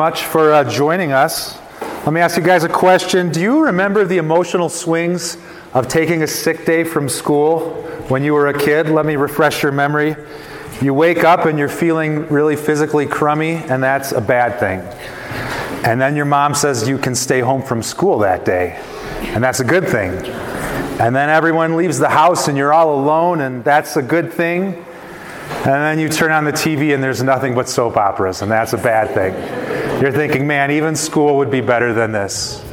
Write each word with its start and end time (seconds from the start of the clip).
much 0.00 0.24
for 0.24 0.54
uh, 0.54 0.64
joining 0.64 1.12
us. 1.12 1.58
Let 2.06 2.14
me 2.14 2.22
ask 2.22 2.38
you 2.38 2.42
guys 2.42 2.64
a 2.64 2.70
question. 2.70 3.30
Do 3.30 3.38
you 3.38 3.66
remember 3.66 4.06
the 4.06 4.16
emotional 4.16 4.70
swings 4.70 5.36
of 5.74 5.88
taking 5.88 6.22
a 6.22 6.26
sick 6.26 6.64
day 6.64 6.84
from 6.84 7.06
school 7.06 7.72
when 8.08 8.24
you 8.24 8.32
were 8.32 8.48
a 8.48 8.58
kid? 8.58 8.88
Let 8.88 9.04
me 9.04 9.16
refresh 9.16 9.62
your 9.62 9.72
memory. 9.72 10.16
You 10.80 10.94
wake 10.94 11.22
up 11.22 11.44
and 11.44 11.58
you're 11.58 11.68
feeling 11.68 12.26
really 12.28 12.56
physically 12.56 13.04
crummy, 13.04 13.56
and 13.56 13.82
that's 13.82 14.12
a 14.12 14.22
bad 14.22 14.58
thing. 14.58 14.80
And 15.84 16.00
then 16.00 16.16
your 16.16 16.24
mom 16.24 16.54
says 16.54 16.88
you 16.88 16.96
can 16.96 17.14
stay 17.14 17.40
home 17.40 17.62
from 17.62 17.82
school 17.82 18.20
that 18.20 18.46
day, 18.46 18.82
and 19.34 19.44
that's 19.44 19.60
a 19.60 19.64
good 19.64 19.86
thing. 19.86 20.12
And 20.98 21.14
then 21.14 21.28
everyone 21.28 21.76
leaves 21.76 21.98
the 21.98 22.08
house 22.08 22.48
and 22.48 22.56
you're 22.56 22.72
all 22.72 22.98
alone, 22.98 23.42
and 23.42 23.62
that's 23.62 23.98
a 23.98 24.02
good 24.02 24.32
thing. 24.32 24.82
And 25.50 25.66
then 25.66 25.98
you 25.98 26.08
turn 26.08 26.32
on 26.32 26.46
the 26.46 26.52
TV 26.52 26.94
and 26.94 27.02
there's 27.02 27.22
nothing 27.22 27.54
but 27.54 27.68
soap 27.68 27.98
operas, 27.98 28.40
and 28.40 28.50
that's 28.50 28.72
a 28.72 28.78
bad 28.78 29.12
thing. 29.12 29.59
You're 30.00 30.12
thinking, 30.12 30.46
man, 30.46 30.70
even 30.70 30.96
school 30.96 31.36
would 31.36 31.50
be 31.50 31.60
better 31.60 31.92
than 31.92 32.10
this. 32.10 32.64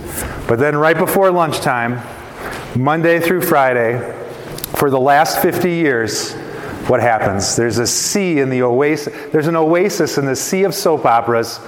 But 0.48 0.60
then, 0.60 0.78
right 0.78 0.98
before 0.98 1.30
lunchtime, 1.30 2.02
Monday 2.74 3.20
through 3.20 3.42
Friday, 3.42 4.00
for 4.78 4.90
the 4.90 5.00
last 5.00 5.42
50 5.42 5.70
years, 5.70 6.34
what 6.88 7.02
happens? 7.02 7.58
There's 7.58 7.80
a 7.80 7.88
sea 7.88 8.40
in 8.40 8.50
the 8.50 8.62
oasis, 8.62 9.14
there's 9.34 9.48
an 9.48 9.58
oasis 9.58 10.18
in 10.18 10.26
the 10.26 10.38
sea 10.38 10.64
of 10.64 10.74
soap 10.74 11.06
operas. 11.06 11.60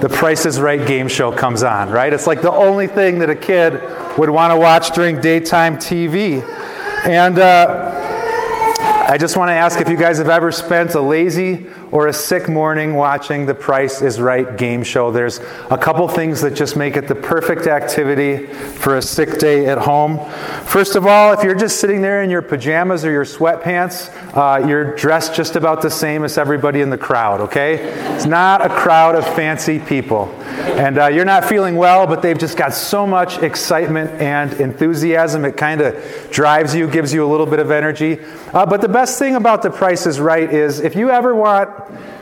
The 0.00 0.08
Price 0.08 0.46
is 0.46 0.58
Right 0.58 0.84
game 0.86 1.08
show 1.08 1.30
comes 1.30 1.62
on, 1.62 1.90
right? 1.90 2.10
It's 2.10 2.26
like 2.26 2.40
the 2.40 2.50
only 2.50 2.86
thing 2.86 3.18
that 3.18 3.28
a 3.28 3.36
kid 3.36 3.74
would 4.16 4.30
want 4.30 4.50
to 4.52 4.56
watch 4.56 4.92
during 4.92 5.20
daytime 5.20 5.76
TV. 5.76 6.42
And 7.06 7.38
uh, 7.38 9.06
I 9.08 9.18
just 9.18 9.36
want 9.36 9.50
to 9.50 9.54
ask 9.54 9.78
if 9.78 9.90
you 9.90 9.98
guys 9.98 10.16
have 10.16 10.30
ever 10.30 10.50
spent 10.50 10.94
a 10.94 11.02
lazy 11.02 11.66
or 11.92 12.06
a 12.06 12.12
sick 12.12 12.48
morning 12.48 12.94
watching 12.94 13.44
the 13.44 13.54
Price 13.54 14.00
is 14.00 14.18
Right 14.18 14.56
game 14.56 14.82
show. 14.82 15.12
There's 15.12 15.38
a 15.70 15.76
couple 15.76 16.08
things 16.08 16.40
that 16.40 16.54
just 16.54 16.74
make 16.74 16.96
it 16.96 17.06
the 17.06 17.14
perfect 17.14 17.66
activity 17.66 18.46
for 18.46 18.96
a 18.96 19.02
sick 19.02 19.38
day 19.38 19.66
at 19.66 19.76
home. 19.76 20.18
First 20.64 20.96
of 20.96 21.06
all, 21.06 21.32
if 21.34 21.44
you're 21.44 21.54
just 21.54 21.80
sitting 21.80 22.00
there 22.00 22.22
in 22.22 22.30
your 22.30 22.40
pajamas 22.40 23.04
or 23.04 23.12
your 23.12 23.26
sweatpants, 23.26 24.10
uh, 24.34 24.66
you're 24.66 24.96
dressed 24.96 25.34
just 25.34 25.54
about 25.54 25.82
the 25.82 25.90
same 25.90 26.24
as 26.24 26.38
everybody 26.38 26.80
in 26.80 26.88
the 26.88 26.98
crowd, 26.98 27.42
okay? 27.42 27.74
It's 28.14 28.24
not 28.24 28.64
a 28.64 28.70
crowd 28.70 29.14
of 29.14 29.26
fancy 29.36 29.78
people. 29.78 30.32
And 30.72 30.96
uh, 30.96 31.08
you're 31.08 31.26
not 31.26 31.44
feeling 31.44 31.76
well, 31.76 32.06
but 32.06 32.22
they've 32.22 32.38
just 32.38 32.56
got 32.56 32.72
so 32.72 33.06
much 33.06 33.38
excitement 33.38 34.10
and 34.12 34.54
enthusiasm. 34.54 35.44
It 35.44 35.58
kind 35.58 35.82
of 35.82 36.30
drives 36.30 36.74
you, 36.74 36.88
gives 36.88 37.12
you 37.12 37.26
a 37.26 37.28
little 37.30 37.46
bit 37.46 37.58
of 37.58 37.70
energy. 37.70 38.18
Uh, 38.52 38.66
but 38.66 38.82
the 38.82 38.88
best 38.88 39.18
thing 39.18 39.34
about 39.34 39.62
The 39.62 39.70
Price 39.70 40.06
is 40.06 40.20
Right 40.20 40.52
is 40.52 40.80
if 40.80 40.94
you 40.94 41.10
ever 41.10 41.34
want 41.34 41.70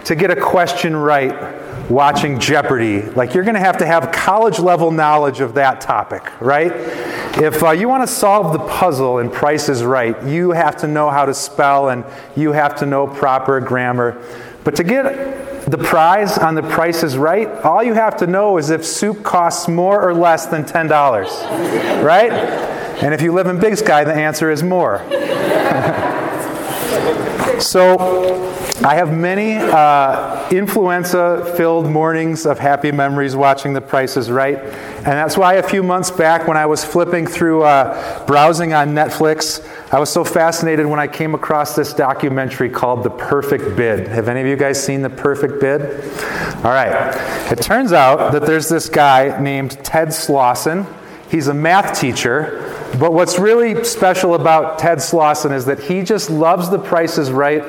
to 0.05 0.15
get 0.15 0.31
a 0.31 0.41
question 0.41 0.95
right 0.95 1.91
watching 1.91 2.39
Jeopardy, 2.39 3.03
like 3.03 3.35
you're 3.35 3.43
going 3.43 3.55
to 3.55 3.61
have 3.61 3.79
to 3.79 3.87
have 3.87 4.13
college 4.13 4.61
level 4.61 4.93
knowledge 4.93 5.41
of 5.41 5.55
that 5.55 5.81
topic, 5.81 6.23
right? 6.41 6.71
If 7.37 7.65
uh, 7.65 7.73
you 7.73 7.89
want 7.89 8.09
to 8.09 8.15
solve 8.15 8.53
the 8.53 8.61
puzzle 8.61 9.19
in 9.19 9.29
Price 9.29 9.69
is 9.69 9.83
Right, 9.83 10.23
you 10.25 10.53
have 10.53 10.77
to 10.79 10.87
know 10.87 11.11
how 11.11 11.25
to 11.25 11.35
spell 11.35 11.89
and 11.89 12.05
you 12.37 12.53
have 12.53 12.77
to 12.77 12.87
know 12.87 13.09
proper 13.09 13.59
grammar. 13.61 14.23
But 14.63 14.77
to 14.77 14.85
get 14.85 15.69
the 15.69 15.79
prize 15.79 16.39
on 16.39 16.55
the 16.55 16.63
Price 16.63 17.03
is 17.03 17.17
Right, 17.17 17.49
all 17.65 17.83
you 17.83 17.95
have 17.95 18.17
to 18.19 18.29
know 18.29 18.57
is 18.57 18.71
if 18.71 18.85
soup 18.85 19.25
costs 19.25 19.67
more 19.67 20.01
or 20.01 20.15
less 20.15 20.47
than 20.47 20.65
$10, 20.65 22.05
right? 22.05 22.80
And 23.03 23.15
if 23.15 23.23
you 23.23 23.33
live 23.33 23.47
in 23.47 23.59
Big 23.59 23.77
Sky, 23.79 24.05
the 24.05 24.13
answer 24.13 24.51
is 24.51 24.63
more. 24.63 24.99
so, 27.61 27.97
I 28.83 28.95
have 28.95 29.15
many 29.15 29.57
uh, 29.57 30.49
influenza 30.49 31.53
filled 31.55 31.85
mornings 31.85 32.47
of 32.47 32.59
happy 32.59 32.91
memories 32.91 33.37
watching 33.37 33.75
The 33.75 33.83
Price 33.83 34.17
is 34.17 34.31
Right. 34.31 34.57
And 34.57 35.05
that's 35.05 35.37
why 35.37 35.55
a 35.55 35.63
few 35.63 35.83
months 35.83 36.11
back, 36.11 36.49
when 36.49 36.57
I 36.57 36.65
was 36.65 36.83
flipping 36.83 37.27
through 37.27 37.63
uh, 37.65 38.27
browsing 38.27 38.73
on 38.73 38.91
Netflix, 38.95 39.67
I 39.93 39.99
was 39.99 40.11
so 40.11 40.25
fascinated 40.25 40.87
when 40.87 40.99
I 40.99 41.07
came 41.07 41.35
across 41.35 41.77
this 41.77 41.93
documentary 41.93 42.71
called 42.71 43.03
The 43.03 43.11
Perfect 43.11 43.77
Bid. 43.77 44.09
Have 44.09 44.29
any 44.29 44.41
of 44.41 44.47
you 44.47 44.57
guys 44.57 44.83
seen 44.83 45.03
The 45.03 45.11
Perfect 45.11 45.61
Bid? 45.61 45.83
All 46.65 46.73
right. 46.73 47.51
It 47.53 47.63
turns 47.63 47.93
out 47.93 48.33
that 48.33 48.47
there's 48.47 48.71
this 48.71 48.89
guy 48.89 49.39
named 49.43 49.73
Ted 49.85 50.09
Slauson. 50.09 50.87
He's 51.31 51.49
a 51.49 51.55
math 51.55 52.01
teacher 52.01 52.70
but 52.99 53.13
what's 53.13 53.39
really 53.39 53.85
special 53.85 54.35
about 54.35 54.79
Ted 54.79 54.99
Slauson 54.99 55.53
is 55.53 55.65
that 55.67 55.79
he 55.79 56.03
just 56.03 56.29
loves 56.29 56.71
the 56.71 56.79
prices 56.79 57.31
right 57.31 57.63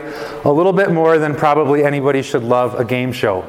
a 0.45 0.51
little 0.51 0.73
bit 0.73 0.91
more 0.91 1.19
than 1.19 1.35
probably 1.35 1.83
anybody 1.83 2.21
should 2.23 2.43
love 2.43 2.79
a 2.79 2.83
game 2.83 3.11
show. 3.11 3.45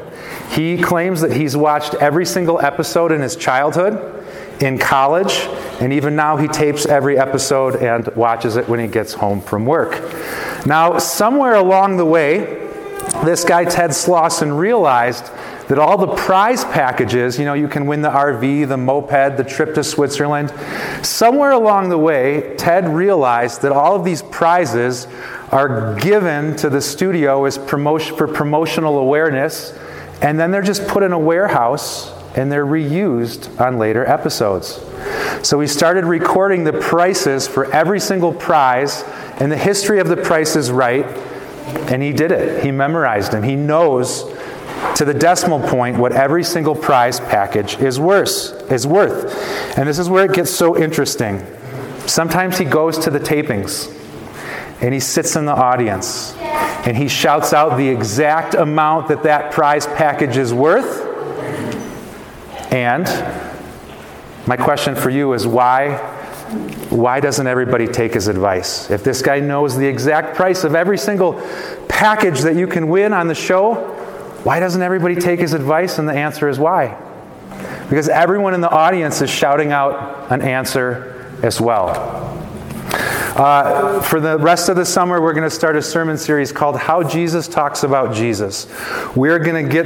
He 0.50 0.80
claims 0.80 1.22
that 1.22 1.32
he's 1.32 1.56
watched 1.56 1.94
every 1.94 2.26
single 2.26 2.60
episode 2.60 3.10
in 3.10 3.22
his 3.22 3.36
childhood, 3.36 4.24
in 4.60 4.76
college, 4.78 5.48
and 5.80 5.94
even 5.94 6.14
now 6.14 6.36
he 6.36 6.46
tapes 6.46 6.84
every 6.84 7.18
episode 7.18 7.76
and 7.76 8.06
watches 8.16 8.56
it 8.56 8.68
when 8.68 8.78
he 8.78 8.86
gets 8.86 9.14
home 9.14 9.40
from 9.40 9.64
work. 9.64 9.92
Now, 10.66 10.98
somewhere 10.98 11.54
along 11.54 11.96
the 11.96 12.04
way, 12.04 12.68
this 13.24 13.44
guy 13.44 13.64
Ted 13.64 13.90
Slauson 13.90 14.58
realized 14.58 15.30
that 15.72 15.78
all 15.78 15.96
the 15.96 16.14
prize 16.16 16.66
packages, 16.66 17.38
you 17.38 17.46
know, 17.46 17.54
you 17.54 17.66
can 17.66 17.86
win 17.86 18.02
the 18.02 18.10
RV, 18.10 18.68
the 18.68 18.76
moped, 18.76 19.38
the 19.38 19.42
trip 19.42 19.74
to 19.74 19.82
Switzerland. 19.82 20.52
Somewhere 21.02 21.52
along 21.52 21.88
the 21.88 21.96
way, 21.96 22.54
Ted 22.58 22.90
realized 22.90 23.62
that 23.62 23.72
all 23.72 23.96
of 23.96 24.04
these 24.04 24.20
prizes 24.20 25.08
are 25.50 25.98
given 25.98 26.54
to 26.56 26.68
the 26.68 26.82
studio 26.82 27.46
as 27.46 27.56
promotion 27.56 28.14
for 28.18 28.28
promotional 28.28 28.98
awareness, 28.98 29.72
and 30.20 30.38
then 30.38 30.50
they're 30.50 30.60
just 30.60 30.86
put 30.88 31.02
in 31.02 31.14
a 31.14 31.18
warehouse 31.18 32.12
and 32.36 32.52
they're 32.52 32.66
reused 32.66 33.58
on 33.58 33.78
later 33.78 34.04
episodes. 34.04 34.78
So 35.42 35.58
he 35.58 35.66
started 35.66 36.04
recording 36.04 36.64
the 36.64 36.74
prices 36.74 37.48
for 37.48 37.72
every 37.72 37.98
single 37.98 38.34
prize, 38.34 39.04
and 39.38 39.50
the 39.50 39.56
history 39.56 40.00
of 40.00 40.08
the 40.08 40.18
price 40.18 40.54
is 40.54 40.70
right, 40.70 41.06
and 41.90 42.02
he 42.02 42.12
did 42.12 42.30
it. 42.30 42.62
He 42.62 42.70
memorized 42.70 43.32
them. 43.32 43.42
He 43.42 43.56
knows 43.56 44.30
to 44.96 45.04
the 45.04 45.14
decimal 45.14 45.60
point 45.60 45.98
what 45.98 46.12
every 46.12 46.44
single 46.44 46.74
prize 46.74 47.20
package 47.20 47.78
is 47.78 47.98
worth 47.98 48.70
is 48.70 48.86
worth. 48.86 49.78
And 49.78 49.88
this 49.88 49.98
is 49.98 50.08
where 50.08 50.24
it 50.24 50.34
gets 50.34 50.50
so 50.50 50.76
interesting. 50.76 51.44
Sometimes 52.06 52.58
he 52.58 52.64
goes 52.64 52.98
to 52.98 53.10
the 53.10 53.20
tapings 53.20 53.90
and 54.82 54.92
he 54.92 55.00
sits 55.00 55.36
in 55.36 55.44
the 55.44 55.54
audience 55.54 56.34
and 56.84 56.96
he 56.96 57.08
shouts 57.08 57.52
out 57.52 57.76
the 57.76 57.88
exact 57.88 58.54
amount 58.54 59.08
that 59.08 59.22
that 59.22 59.52
prize 59.52 59.86
package 59.86 60.36
is 60.36 60.52
worth. 60.52 61.08
And 62.72 63.06
my 64.46 64.56
question 64.56 64.96
for 64.96 65.10
you 65.10 65.32
is 65.32 65.46
why 65.46 66.18
why 66.90 67.20
doesn't 67.20 67.46
everybody 67.46 67.86
take 67.86 68.12
his 68.12 68.28
advice? 68.28 68.90
If 68.90 69.02
this 69.02 69.22
guy 69.22 69.40
knows 69.40 69.74
the 69.74 69.86
exact 69.86 70.36
price 70.36 70.64
of 70.64 70.74
every 70.74 70.98
single 70.98 71.40
package 71.88 72.40
that 72.40 72.56
you 72.56 72.66
can 72.66 72.88
win 72.88 73.14
on 73.14 73.28
the 73.28 73.34
show, 73.34 74.01
why 74.44 74.60
doesn't 74.60 74.82
everybody 74.82 75.14
take 75.14 75.40
his 75.40 75.52
advice? 75.52 75.98
And 75.98 76.08
the 76.08 76.14
answer 76.14 76.48
is 76.48 76.58
why? 76.58 76.98
Because 77.88 78.08
everyone 78.08 78.54
in 78.54 78.60
the 78.60 78.70
audience 78.70 79.20
is 79.22 79.30
shouting 79.30 79.70
out 79.70 80.32
an 80.32 80.42
answer 80.42 81.38
as 81.42 81.60
well. 81.60 81.90
Uh, 83.34 84.02
for 84.02 84.20
the 84.20 84.36
rest 84.38 84.68
of 84.68 84.76
the 84.76 84.84
summer, 84.84 85.22
we're 85.22 85.32
going 85.32 85.48
to 85.48 85.54
start 85.54 85.76
a 85.76 85.82
sermon 85.82 86.18
series 86.18 86.52
called 86.52 86.76
How 86.76 87.02
Jesus 87.02 87.48
Talks 87.48 87.82
About 87.82 88.14
Jesus. 88.14 88.66
We're 89.16 89.38
going 89.38 89.64
to 89.64 89.72
get 89.72 89.84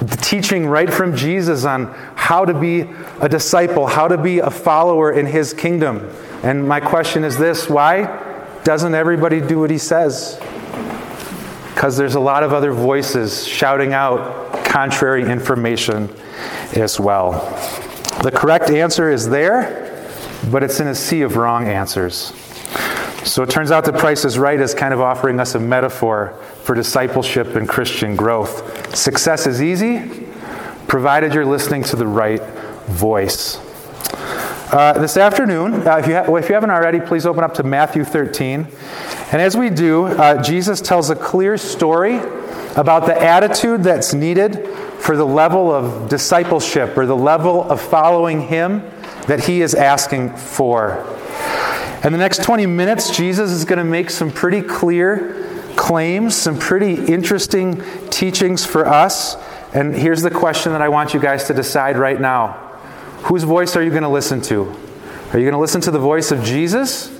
the 0.00 0.18
teaching 0.20 0.66
right 0.66 0.92
from 0.92 1.14
Jesus 1.14 1.64
on 1.64 1.92
how 2.14 2.44
to 2.44 2.54
be 2.54 2.88
a 3.20 3.28
disciple, 3.28 3.86
how 3.86 4.08
to 4.08 4.18
be 4.18 4.38
a 4.38 4.50
follower 4.50 5.12
in 5.12 5.26
his 5.26 5.52
kingdom. 5.52 6.10
And 6.42 6.66
my 6.66 6.80
question 6.80 7.22
is 7.22 7.36
this 7.36 7.68
why 7.68 8.24
doesn't 8.64 8.94
everybody 8.94 9.40
do 9.40 9.60
what 9.60 9.70
he 9.70 9.78
says? 9.78 10.40
Because 11.78 11.96
there's 11.96 12.16
a 12.16 12.20
lot 12.20 12.42
of 12.42 12.52
other 12.52 12.72
voices 12.72 13.46
shouting 13.46 13.92
out 13.92 14.64
contrary 14.64 15.22
information 15.30 16.12
as 16.74 16.98
well. 16.98 17.34
The 18.24 18.32
correct 18.34 18.68
answer 18.68 19.12
is 19.12 19.28
there, 19.28 20.10
but 20.50 20.64
it's 20.64 20.80
in 20.80 20.88
a 20.88 20.94
sea 20.96 21.22
of 21.22 21.36
wrong 21.36 21.68
answers. 21.68 22.32
So 23.22 23.44
it 23.44 23.50
turns 23.50 23.70
out 23.70 23.84
the 23.84 23.92
Price 23.92 24.24
is 24.24 24.40
Right 24.40 24.58
is 24.58 24.74
kind 24.74 24.92
of 24.92 25.00
offering 25.00 25.38
us 25.38 25.54
a 25.54 25.60
metaphor 25.60 26.36
for 26.64 26.74
discipleship 26.74 27.54
and 27.54 27.68
Christian 27.68 28.16
growth. 28.16 28.96
Success 28.96 29.46
is 29.46 29.62
easy, 29.62 30.26
provided 30.88 31.32
you're 31.32 31.46
listening 31.46 31.84
to 31.84 31.94
the 31.94 32.08
right 32.08 32.42
voice. 32.88 33.60
Uh, 34.70 34.92
this 34.92 35.16
afternoon, 35.16 35.72
uh, 35.88 35.96
if, 35.96 36.06
you 36.06 36.14
ha- 36.14 36.36
if 36.36 36.50
you 36.50 36.54
haven't 36.54 36.68
already, 36.68 37.00
please 37.00 37.24
open 37.24 37.42
up 37.42 37.54
to 37.54 37.62
Matthew 37.62 38.04
13. 38.04 38.66
And 39.32 39.40
as 39.40 39.56
we 39.56 39.70
do, 39.70 40.08
uh, 40.08 40.42
Jesus 40.42 40.82
tells 40.82 41.08
a 41.08 41.16
clear 41.16 41.56
story 41.56 42.16
about 42.76 43.06
the 43.06 43.18
attitude 43.18 43.82
that's 43.82 44.12
needed 44.12 44.68
for 44.98 45.16
the 45.16 45.24
level 45.24 45.72
of 45.72 46.10
discipleship 46.10 46.98
or 46.98 47.06
the 47.06 47.16
level 47.16 47.62
of 47.62 47.80
following 47.80 48.42
Him 48.42 48.80
that 49.26 49.42
He 49.44 49.62
is 49.62 49.74
asking 49.74 50.36
for. 50.36 50.98
In 52.04 52.12
the 52.12 52.18
next 52.18 52.42
20 52.42 52.66
minutes, 52.66 53.16
Jesus 53.16 53.50
is 53.50 53.64
going 53.64 53.78
to 53.78 53.84
make 53.84 54.10
some 54.10 54.30
pretty 54.30 54.60
clear 54.60 55.46
claims, 55.76 56.36
some 56.36 56.58
pretty 56.58 57.06
interesting 57.06 57.82
teachings 58.10 58.66
for 58.66 58.86
us. 58.86 59.36
and 59.72 59.94
here's 59.94 60.20
the 60.20 60.30
question 60.30 60.72
that 60.72 60.82
I 60.82 60.90
want 60.90 61.14
you 61.14 61.20
guys 61.20 61.44
to 61.44 61.54
decide 61.54 61.96
right 61.96 62.20
now 62.20 62.67
Whose 63.24 63.44
voice 63.44 63.76
are 63.76 63.82
you 63.82 63.90
going 63.90 64.02
to 64.02 64.08
listen 64.08 64.40
to? 64.42 64.64
Are 65.32 65.38
you 65.38 65.44
going 65.44 65.52
to 65.52 65.58
listen 65.58 65.80
to 65.82 65.90
the 65.90 65.98
voice 65.98 66.30
of 66.30 66.42
Jesus? 66.42 67.14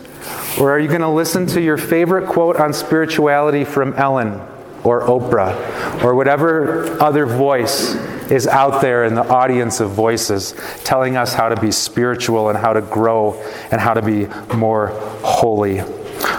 Or 0.58 0.72
are 0.72 0.78
you 0.78 0.88
going 0.88 1.02
to 1.02 1.08
listen 1.08 1.46
to 1.48 1.60
your 1.60 1.76
favorite 1.76 2.28
quote 2.28 2.56
on 2.56 2.72
spirituality 2.72 3.64
from 3.64 3.94
Ellen 3.94 4.40
or 4.84 5.02
Oprah 5.02 6.02
or 6.02 6.14
whatever 6.14 7.00
other 7.02 7.26
voice 7.26 7.94
is 8.30 8.46
out 8.46 8.80
there 8.80 9.04
in 9.04 9.14
the 9.14 9.26
audience 9.26 9.80
of 9.80 9.90
voices 9.90 10.54
telling 10.84 11.16
us 11.16 11.34
how 11.34 11.48
to 11.48 11.60
be 11.60 11.70
spiritual 11.70 12.48
and 12.48 12.58
how 12.58 12.72
to 12.72 12.80
grow 12.80 13.34
and 13.70 13.80
how 13.80 13.94
to 13.94 14.02
be 14.02 14.26
more 14.56 14.88
holy? 15.22 15.82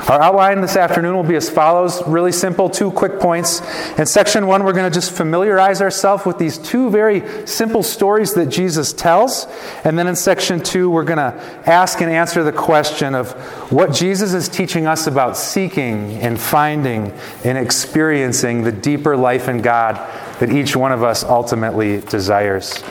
Our 0.10 0.20
outline 0.20 0.62
this 0.62 0.76
afternoon 0.76 1.16
will 1.16 1.22
be 1.22 1.36
as 1.36 1.52
follows 1.52 2.02
really 2.08 2.32
simple, 2.32 2.68
two 2.68 2.90
quick 2.90 3.20
points. 3.20 3.62
In 4.00 4.08
section 4.08 4.48
one, 4.48 4.64
we're 4.64 4.74
going 4.74 4.92
to 4.92 4.94
just 4.94 5.12
familiarize 5.12 5.84
ourselves 5.84 6.26
with 6.26 6.40
these 6.40 6.58
two 6.58 6.90
very 6.90 7.46
simple 7.46 7.84
stories 7.84 8.34
that 8.34 8.48
Jesus 8.48 8.92
tells. 8.92 9.46
And 9.84 10.00
then 10.00 10.08
in 10.08 10.16
section 10.16 10.64
two, 10.64 10.90
we're 10.90 11.04
going 11.04 11.18
to 11.20 11.70
ask 11.70 12.02
and 12.02 12.12
answer 12.12 12.44
the 12.44 12.52
question 12.52 13.14
of 13.14 13.34
what 13.72 13.94
Jesus 13.94 14.34
is 14.34 14.50
teaching 14.50 14.88
us 14.88 15.06
about 15.06 15.38
seeking 15.38 16.14
and 16.14 16.42
finding 16.42 17.12
and 17.44 17.56
experiencing 17.60 18.64
the 18.64 18.72
deeper 18.72 19.16
life 19.16 19.48
in 19.48 19.62
God 19.62 19.96
that 20.40 20.52
each 20.52 20.76
one 20.76 20.92
of 20.92 21.04
us 21.04 21.24
ultimately 21.24 22.00
desires. 22.00 22.82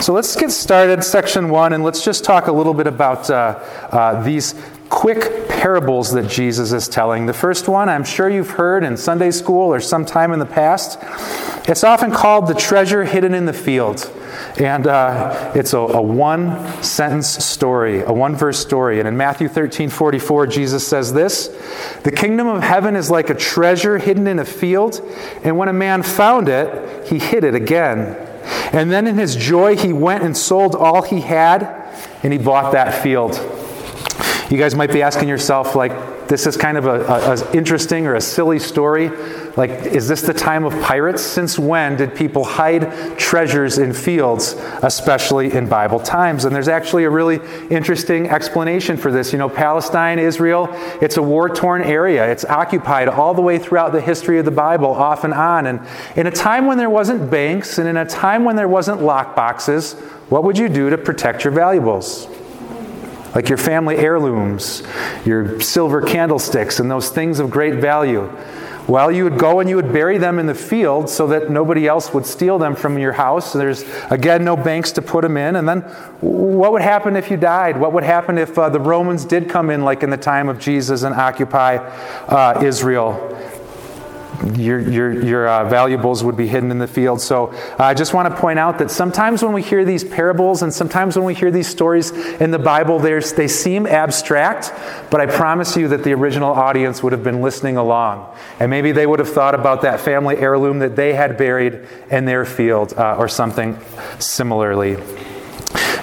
So 0.00 0.12
let's 0.12 0.36
get 0.36 0.52
started, 0.52 1.04
section 1.04 1.50
one, 1.50 1.72
and 1.72 1.84
let's 1.84 2.04
just 2.04 2.24
talk 2.24 2.46
a 2.46 2.52
little 2.52 2.74
bit 2.74 2.86
about 2.86 3.28
uh, 3.28 3.58
uh, 3.90 4.22
these 4.22 4.54
quick 4.92 5.48
parables 5.48 6.12
that 6.12 6.28
Jesus 6.28 6.70
is 6.70 6.86
telling. 6.86 7.24
The 7.24 7.32
first 7.32 7.66
one, 7.66 7.88
I'm 7.88 8.04
sure 8.04 8.28
you've 8.28 8.50
heard 8.50 8.84
in 8.84 8.98
Sunday 8.98 9.30
school 9.30 9.72
or 9.72 9.80
sometime 9.80 10.32
in 10.32 10.38
the 10.38 10.46
past. 10.46 10.98
It's 11.66 11.82
often 11.82 12.12
called 12.12 12.46
the 12.46 12.54
treasure 12.54 13.02
hidden 13.02 13.32
in 13.32 13.46
the 13.46 13.54
field. 13.54 14.12
And 14.58 14.86
uh, 14.86 15.52
it's 15.54 15.72
a, 15.72 15.78
a 15.78 16.02
one 16.02 16.82
sentence 16.82 17.26
story, 17.26 18.02
a 18.02 18.12
one 18.12 18.36
verse 18.36 18.58
story. 18.58 18.98
And 18.98 19.08
in 19.08 19.16
Matthew 19.16 19.48
13 19.48 19.88
44, 19.88 20.46
Jesus 20.46 20.86
says 20.86 21.14
this 21.14 21.48
The 22.04 22.12
kingdom 22.12 22.46
of 22.46 22.62
heaven 22.62 22.94
is 22.94 23.10
like 23.10 23.30
a 23.30 23.34
treasure 23.34 23.96
hidden 23.96 24.26
in 24.26 24.38
a 24.38 24.44
field, 24.44 25.00
and 25.42 25.56
when 25.56 25.68
a 25.68 25.72
man 25.72 26.02
found 26.02 26.50
it, 26.50 27.08
he 27.08 27.18
hid 27.18 27.44
it 27.44 27.54
again. 27.54 28.14
And 28.74 28.90
then 28.90 29.06
in 29.06 29.16
his 29.16 29.36
joy, 29.36 29.74
he 29.76 29.94
went 29.94 30.22
and 30.22 30.36
sold 30.36 30.74
all 30.76 31.00
he 31.00 31.22
had, 31.22 31.62
and 32.22 32.32
he 32.32 32.38
bought 32.38 32.72
that 32.72 33.02
field. 33.02 33.61
You 34.52 34.58
guys 34.58 34.74
might 34.74 34.92
be 34.92 35.00
asking 35.00 35.30
yourself, 35.30 35.74
like, 35.74 36.28
this 36.28 36.46
is 36.46 36.58
kind 36.58 36.76
of 36.76 36.84
a, 36.84 37.00
a, 37.06 37.32
a, 37.32 37.52
interesting 37.56 38.06
or 38.06 38.16
a 38.16 38.20
silly 38.20 38.58
story. 38.58 39.08
Like, 39.56 39.70
is 39.70 40.08
this 40.08 40.20
the 40.20 40.34
time 40.34 40.66
of 40.66 40.78
pirates? 40.82 41.22
Since 41.22 41.58
when 41.58 41.96
did 41.96 42.14
people 42.14 42.44
hide 42.44 43.18
treasures 43.18 43.78
in 43.78 43.94
fields, 43.94 44.52
especially 44.82 45.54
in 45.54 45.70
Bible 45.70 46.00
times? 46.00 46.44
And 46.44 46.54
there's 46.54 46.68
actually 46.68 47.04
a 47.04 47.10
really 47.10 47.40
interesting 47.70 48.28
explanation 48.28 48.98
for 48.98 49.10
this. 49.10 49.32
You 49.32 49.38
know, 49.38 49.48
Palestine, 49.48 50.18
Israel, 50.18 50.68
it's 51.00 51.16
a 51.16 51.22
war 51.22 51.48
torn 51.48 51.82
area. 51.82 52.30
It's 52.30 52.44
occupied 52.44 53.08
all 53.08 53.32
the 53.32 53.40
way 53.40 53.58
throughout 53.58 53.92
the 53.92 54.02
history 54.02 54.38
of 54.38 54.44
the 54.44 54.50
Bible, 54.50 54.90
off 54.90 55.24
and 55.24 55.32
on. 55.32 55.66
And 55.66 55.80
in 56.14 56.26
a 56.26 56.30
time 56.30 56.66
when 56.66 56.76
there 56.76 56.90
wasn't 56.90 57.30
banks 57.30 57.78
and 57.78 57.88
in 57.88 57.96
a 57.96 58.04
time 58.04 58.44
when 58.44 58.56
there 58.56 58.68
wasn't 58.68 59.00
lock 59.00 59.34
boxes, 59.34 59.94
what 60.28 60.44
would 60.44 60.58
you 60.58 60.68
do 60.68 60.90
to 60.90 60.98
protect 60.98 61.42
your 61.42 61.54
valuables? 61.54 62.28
Like 63.34 63.48
your 63.48 63.58
family 63.58 63.96
heirlooms, 63.96 64.82
your 65.24 65.60
silver 65.60 66.02
candlesticks, 66.02 66.80
and 66.80 66.90
those 66.90 67.10
things 67.10 67.38
of 67.38 67.50
great 67.50 67.74
value. 67.74 68.30
Well, 68.88 69.12
you 69.12 69.22
would 69.24 69.38
go 69.38 69.60
and 69.60 69.70
you 69.70 69.76
would 69.76 69.92
bury 69.92 70.18
them 70.18 70.40
in 70.40 70.46
the 70.46 70.56
field 70.56 71.08
so 71.08 71.28
that 71.28 71.50
nobody 71.50 71.86
else 71.86 72.12
would 72.12 72.26
steal 72.26 72.58
them 72.58 72.74
from 72.74 72.98
your 72.98 73.12
house. 73.12 73.52
There's, 73.52 73.84
again, 74.10 74.44
no 74.44 74.56
banks 74.56 74.90
to 74.92 75.02
put 75.02 75.22
them 75.22 75.36
in. 75.36 75.54
And 75.54 75.68
then 75.68 75.82
what 76.20 76.72
would 76.72 76.82
happen 76.82 77.14
if 77.14 77.30
you 77.30 77.36
died? 77.36 77.78
What 77.78 77.92
would 77.92 78.02
happen 78.02 78.38
if 78.38 78.58
uh, 78.58 78.68
the 78.70 78.80
Romans 78.80 79.24
did 79.24 79.48
come 79.48 79.70
in, 79.70 79.82
like 79.84 80.02
in 80.02 80.10
the 80.10 80.16
time 80.16 80.48
of 80.48 80.58
Jesus, 80.58 81.04
and 81.04 81.14
occupy 81.14 81.76
uh, 81.76 82.60
Israel? 82.62 83.38
Your, 84.54 84.80
your, 84.80 85.22
your 85.24 85.48
uh, 85.48 85.68
valuables 85.68 86.24
would 86.24 86.36
be 86.36 86.46
hidden 86.46 86.70
in 86.70 86.78
the 86.78 86.86
field. 86.86 87.20
So 87.20 87.46
uh, 87.46 87.84
I 87.84 87.94
just 87.94 88.14
want 88.14 88.32
to 88.32 88.40
point 88.40 88.58
out 88.58 88.78
that 88.78 88.90
sometimes 88.90 89.42
when 89.42 89.52
we 89.52 89.62
hear 89.62 89.84
these 89.84 90.04
parables 90.04 90.62
and 90.62 90.72
sometimes 90.72 91.16
when 91.16 91.24
we 91.24 91.34
hear 91.34 91.50
these 91.50 91.68
stories 91.68 92.10
in 92.10 92.50
the 92.50 92.58
Bible, 92.58 92.98
they 92.98 93.48
seem 93.48 93.86
abstract, 93.86 94.72
but 95.10 95.20
I 95.20 95.26
promise 95.26 95.76
you 95.76 95.88
that 95.88 96.04
the 96.04 96.12
original 96.12 96.52
audience 96.52 97.02
would 97.02 97.12
have 97.12 97.24
been 97.24 97.40
listening 97.40 97.76
along. 97.76 98.34
And 98.58 98.70
maybe 98.70 98.92
they 98.92 99.06
would 99.06 99.18
have 99.18 99.30
thought 99.30 99.54
about 99.54 99.82
that 99.82 100.00
family 100.00 100.36
heirloom 100.36 100.80
that 100.80 100.96
they 100.96 101.14
had 101.14 101.36
buried 101.36 101.86
in 102.10 102.24
their 102.24 102.44
field 102.44 102.92
uh, 102.94 103.16
or 103.16 103.28
something 103.28 103.78
similarly. 104.18 104.96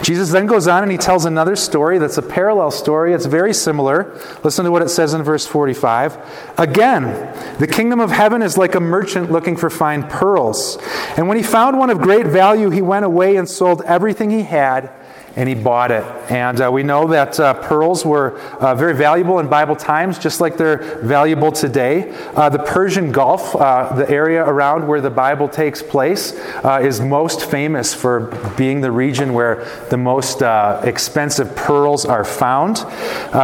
Jesus 0.01 0.31
then 0.31 0.45
goes 0.45 0.67
on 0.67 0.83
and 0.83 0.91
he 0.91 0.97
tells 0.97 1.25
another 1.25 1.55
story 1.55 1.97
that's 1.97 2.17
a 2.17 2.21
parallel 2.21 2.71
story. 2.71 3.13
It's 3.13 3.25
very 3.25 3.53
similar. 3.53 4.17
Listen 4.43 4.65
to 4.65 4.71
what 4.71 4.81
it 4.81 4.89
says 4.89 5.13
in 5.13 5.23
verse 5.23 5.45
45. 5.45 6.17
Again, 6.57 7.57
the 7.59 7.67
kingdom 7.67 7.99
of 7.99 8.11
heaven 8.11 8.41
is 8.41 8.57
like 8.57 8.75
a 8.75 8.79
merchant 8.79 9.31
looking 9.31 9.57
for 9.57 9.69
fine 9.69 10.03
pearls. 10.03 10.77
And 11.17 11.27
when 11.27 11.37
he 11.37 11.43
found 11.43 11.77
one 11.77 11.89
of 11.89 11.99
great 11.99 12.27
value, 12.27 12.69
he 12.69 12.81
went 12.81 13.05
away 13.05 13.35
and 13.35 13.49
sold 13.49 13.81
everything 13.83 14.29
he 14.29 14.43
had 14.43 14.91
and 15.35 15.47
he 15.47 15.55
bought 15.55 15.91
it. 15.91 16.03
And 16.29 16.61
uh, 16.61 16.71
we 16.71 16.83
know 16.83 17.07
that 17.07 17.39
uh, 17.39 17.53
pearls 17.55 18.05
were 18.05 18.37
uh, 18.59 18.75
very 18.75 18.95
valuable 18.95 19.39
in 19.39 19.47
Bible 19.47 19.75
times, 19.75 20.19
just 20.19 20.41
like 20.41 20.57
they're 20.57 20.99
valuable 21.01 21.51
today. 21.51 22.11
Uh, 22.35 22.49
the 22.49 22.59
Persian 22.59 23.11
Gulf, 23.11 23.55
uh, 23.55 23.93
the 23.95 24.09
area 24.09 24.43
around 24.43 24.87
where 24.87 25.01
the 25.01 25.09
Bible 25.09 25.47
takes 25.47 25.81
place, 25.81 26.33
uh, 26.63 26.79
is 26.81 26.99
most 26.99 27.49
famous 27.49 27.93
for 27.93 28.53
being 28.57 28.81
the 28.81 28.91
region 28.91 29.33
where 29.33 29.65
the 29.89 29.97
most 29.97 30.41
expensive 30.85 31.55
pearls 31.55 32.05
are 32.05 32.23
found. 32.23 32.79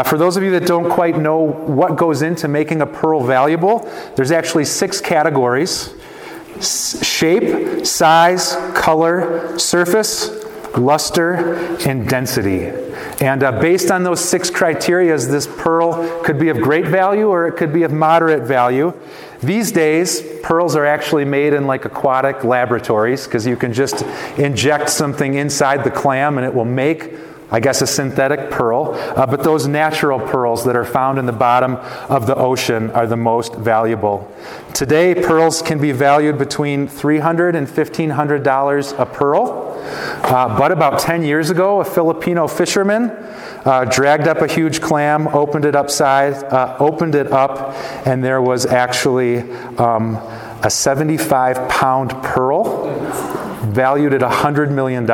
for 0.06 0.18
those 0.18 0.38
of 0.38 0.44
you 0.44 0.52
that 0.52 0.66
don't 0.66 0.90
quite 0.90 1.18
know 1.18 1.38
what 1.40 1.96
goes 1.96 2.22
into 2.22 2.48
making 2.48 2.82
a 2.82 2.86
pearl 2.86 3.24
valuable, 3.24 3.90
there's 4.16 4.32
actually 4.32 4.66
six 4.66 5.02
categories 5.02 5.94
shape, 6.62 7.86
size, 7.86 8.56
color, 8.74 9.60
surface, 9.60 10.45
luster, 10.78 11.56
and 11.88 12.08
density. 12.08 12.72
And 13.22 13.44
uh, 13.44 13.60
based 13.60 13.92
on 13.92 14.04
those 14.04 14.20
six 14.20 14.50
criteria, 14.50 15.18
this 15.18 15.48
pearl 15.48 16.22
could 16.24 16.40
be 16.40 16.50
of 16.50 16.58
great 16.58 16.88
value 16.88 17.28
or 17.28 17.48
it 17.48 17.54
could 17.54 17.74
be 17.74 17.84
of 17.84 17.92
moderate 17.92 18.44
value. 18.44 18.94
These 19.42 19.72
days, 19.72 20.22
pearls 20.42 20.76
are 20.76 20.86
actually 20.86 21.26
made 21.26 21.54
in 21.54 21.68
like 21.68 21.86
aquatic 21.86 22.44
laboratories 22.44 23.26
because 23.26 23.46
you 23.46 23.56
can 23.56 23.74
just 23.74 24.02
inject 24.38 24.90
something 24.90 25.36
inside 25.36 25.84
the 25.84 25.92
clam 25.92 26.38
and 26.38 26.46
it 26.46 26.54
will 26.54 26.66
make 26.66 27.14
I 27.52 27.60
guess 27.60 27.82
a 27.82 27.88
synthetic 27.88 28.50
pearl, 28.50 28.96
uh, 28.96 29.26
but 29.28 29.44
those 29.44 29.68
natural 29.68 30.20
pearls 30.20 30.66
that 30.66 30.76
are 30.76 30.86
found 30.86 31.20
in 31.20 31.26
the 31.26 31.32
bottom 31.32 31.76
of 32.10 32.26
the 32.26 32.36
ocean 32.36 32.90
are 32.92 33.06
the 33.06 33.18
most 33.18 33.54
valuable. 33.56 34.32
Today, 34.74 35.14
pearls 35.16 35.62
can 35.62 35.80
be 35.80 35.92
valued 35.92 36.38
between 36.38 36.88
$300 36.88 37.56
and 37.56 37.68
$1,500 37.68 39.00
a 39.00 39.06
pearl. 39.06 39.72
Uh, 40.24 40.58
but 40.58 40.72
about 40.72 41.00
10 41.00 41.24
years 41.24 41.50
ago, 41.52 41.82
a 41.82 41.86
Filipino 41.86 42.48
fisherman 42.48 43.12
uh, 43.66 43.86
dragged 43.86 44.28
up 44.28 44.40
a 44.40 44.48
huge 44.48 44.82
clam, 44.82 45.28
opened 45.28 45.66
it 45.66 45.76
upside, 45.76 46.34
uh, 46.34 46.76
opened 46.80 47.14
it 47.14 47.32
up, 47.32 47.74
and 48.08 48.24
there 48.24 48.42
was 48.42 48.66
actually 48.66 49.42
um, 49.78 50.16
a 50.64 50.70
75 50.70 51.70
pound 51.70 52.10
pearl 52.24 52.88
valued 53.66 54.14
at 54.14 54.22
$100 54.22 54.72
million 54.72 55.06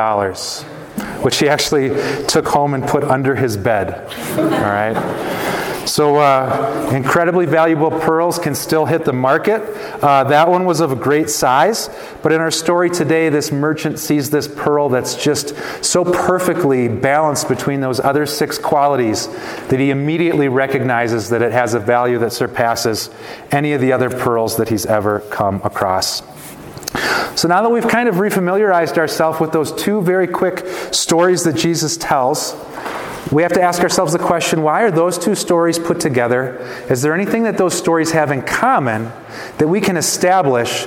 which 1.22 1.38
he 1.38 1.48
actually 1.48 1.90
took 2.26 2.46
home 2.46 2.74
and 2.74 2.86
put 2.86 3.04
under 3.04 3.34
his 3.34 3.56
bed. 3.56 4.06
All 4.38 4.44
right? 4.44 5.42
So, 5.86 6.16
uh, 6.16 6.90
incredibly 6.94 7.44
valuable 7.44 7.90
pearls 7.90 8.38
can 8.38 8.54
still 8.54 8.86
hit 8.86 9.04
the 9.04 9.12
market. 9.12 9.62
Uh, 10.02 10.24
that 10.24 10.48
one 10.48 10.64
was 10.64 10.80
of 10.80 10.92
a 10.92 10.96
great 10.96 11.28
size. 11.28 11.90
But 12.22 12.30
in 12.30 12.40
our 12.40 12.52
story 12.52 12.88
today, 12.88 13.28
this 13.30 13.50
merchant 13.50 13.98
sees 13.98 14.30
this 14.30 14.46
pearl 14.46 14.88
that's 14.88 15.22
just 15.22 15.56
so 15.84 16.04
perfectly 16.04 16.86
balanced 16.88 17.48
between 17.48 17.80
those 17.80 17.98
other 17.98 18.26
six 18.26 18.58
qualities 18.58 19.26
that 19.68 19.80
he 19.80 19.90
immediately 19.90 20.48
recognizes 20.48 21.28
that 21.30 21.42
it 21.42 21.52
has 21.52 21.74
a 21.74 21.80
value 21.80 22.18
that 22.20 22.32
surpasses 22.32 23.10
any 23.50 23.72
of 23.72 23.80
the 23.80 23.92
other 23.92 24.08
pearls 24.08 24.56
that 24.58 24.68
he's 24.68 24.86
ever 24.86 25.20
come 25.30 25.60
across. 25.64 26.22
So 27.36 27.48
now 27.48 27.62
that 27.62 27.70
we've 27.70 27.88
kind 27.88 28.08
of 28.08 28.16
refamiliarized 28.16 28.98
ourselves 28.98 29.40
with 29.40 29.52
those 29.52 29.72
two 29.72 30.02
very 30.02 30.26
quick 30.26 30.66
stories 30.92 31.44
that 31.44 31.56
Jesus 31.56 31.96
tells, 31.96 32.54
we 33.30 33.42
have 33.42 33.52
to 33.54 33.62
ask 33.62 33.82
ourselves 33.82 34.12
the 34.12 34.18
question 34.18 34.62
why 34.62 34.82
are 34.82 34.90
those 34.90 35.18
two 35.18 35.34
stories 35.34 35.78
put 35.78 36.00
together? 36.00 36.58
Is 36.90 37.00
there 37.00 37.14
anything 37.14 37.44
that 37.44 37.56
those 37.56 37.74
stories 37.74 38.12
have 38.12 38.30
in 38.30 38.42
common 38.42 39.10
that 39.58 39.68
we 39.68 39.80
can 39.80 39.96
establish 39.96 40.86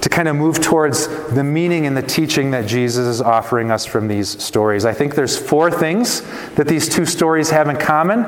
to 0.00 0.08
kind 0.08 0.28
of 0.28 0.36
move 0.36 0.60
towards 0.60 1.08
the 1.34 1.42
meaning 1.42 1.86
and 1.86 1.96
the 1.96 2.02
teaching 2.02 2.52
that 2.52 2.66
Jesus 2.66 3.06
is 3.06 3.20
offering 3.20 3.70
us 3.70 3.84
from 3.84 4.06
these 4.06 4.42
stories. 4.42 4.84
I 4.84 4.92
think 4.92 5.14
there's 5.14 5.36
four 5.36 5.70
things 5.70 6.22
that 6.54 6.68
these 6.68 6.88
two 6.88 7.04
stories 7.04 7.50
have 7.50 7.68
in 7.68 7.76
common. 7.76 8.22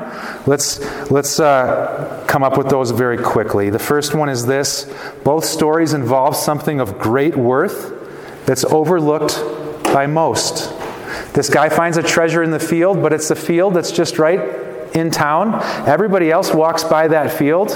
Let's, 0.45 0.79
let's 1.09 1.39
uh, 1.39 2.23
come 2.27 2.43
up 2.43 2.57
with 2.57 2.69
those 2.69 2.91
very 2.91 3.17
quickly. 3.17 3.69
The 3.69 3.79
first 3.79 4.13
one 4.13 4.27
is 4.27 4.45
this 4.45 4.93
both 5.23 5.45
stories 5.45 5.93
involve 5.93 6.35
something 6.35 6.79
of 6.79 6.99
great 6.99 7.37
worth 7.37 8.45
that's 8.45 8.65
overlooked 8.65 9.39
by 9.85 10.07
most. 10.07 10.77
This 11.33 11.49
guy 11.49 11.69
finds 11.69 11.97
a 11.97 12.03
treasure 12.03 12.43
in 12.43 12.51
the 12.51 12.59
field, 12.59 13.01
but 13.01 13.13
it's 13.13 13.31
a 13.31 13.35
field 13.35 13.75
that's 13.75 13.91
just 13.91 14.19
right 14.19 14.39
in 14.93 15.11
town. 15.11 15.61
Everybody 15.87 16.31
else 16.31 16.53
walks 16.53 16.83
by 16.83 17.07
that 17.07 17.31
field. 17.31 17.69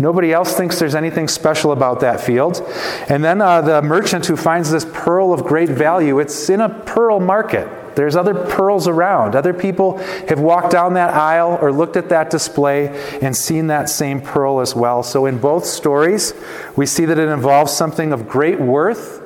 Nobody 0.00 0.32
else 0.32 0.54
thinks 0.54 0.78
there's 0.78 0.94
anything 0.94 1.28
special 1.28 1.72
about 1.72 2.00
that 2.00 2.20
field. 2.20 2.62
And 3.08 3.22
then 3.22 3.40
uh, 3.40 3.60
the 3.60 3.82
merchant 3.82 4.26
who 4.26 4.36
finds 4.36 4.70
this 4.70 4.86
pearl 4.86 5.32
of 5.32 5.44
great 5.44 5.68
value, 5.68 6.18
it's 6.18 6.48
in 6.48 6.60
a 6.60 6.68
pearl 6.68 7.20
market. 7.20 7.68
There's 7.96 8.16
other 8.16 8.34
pearls 8.34 8.88
around. 8.88 9.34
Other 9.34 9.52
people 9.52 9.98
have 10.28 10.40
walked 10.40 10.70
down 10.70 10.94
that 10.94 11.12
aisle 11.12 11.58
or 11.60 11.70
looked 11.70 11.96
at 11.96 12.08
that 12.08 12.30
display 12.30 12.88
and 13.20 13.36
seen 13.36 13.66
that 13.66 13.88
same 13.90 14.22
pearl 14.22 14.60
as 14.60 14.74
well. 14.74 15.02
So, 15.02 15.26
in 15.26 15.38
both 15.38 15.66
stories, 15.66 16.32
we 16.76 16.86
see 16.86 17.04
that 17.04 17.18
it 17.18 17.28
involves 17.28 17.72
something 17.72 18.12
of 18.12 18.28
great 18.28 18.60
worth 18.60 19.20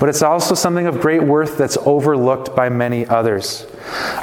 but 0.00 0.08
it's 0.08 0.22
also 0.22 0.54
something 0.54 0.86
of 0.86 0.98
great 0.98 1.22
worth 1.22 1.58
that's 1.58 1.76
overlooked 1.84 2.56
by 2.56 2.70
many 2.70 3.06
others. 3.06 3.66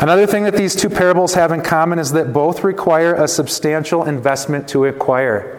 Another 0.01 0.25
thing 0.25 0.43
that 0.45 0.55
these 0.55 0.75
two 0.75 0.89
parables 0.89 1.35
have 1.35 1.51
in 1.51 1.61
common 1.61 1.99
is 1.99 2.13
that 2.13 2.33
both 2.33 2.63
require 2.63 3.13
a 3.13 3.27
substantial 3.27 4.03
investment 4.03 4.67
to 4.69 4.85
acquire. 4.85 5.56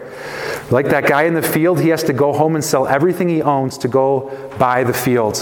Like 0.71 0.89
that 0.89 1.07
guy 1.07 1.23
in 1.23 1.33
the 1.33 1.41
field, 1.41 1.79
he 1.79 1.89
has 1.89 2.03
to 2.03 2.13
go 2.13 2.31
home 2.31 2.55
and 2.55 2.63
sell 2.63 2.87
everything 2.87 3.27
he 3.27 3.41
owns 3.41 3.77
to 3.79 3.87
go 3.87 4.51
buy 4.59 4.83
the 4.83 4.93
field. 4.93 5.35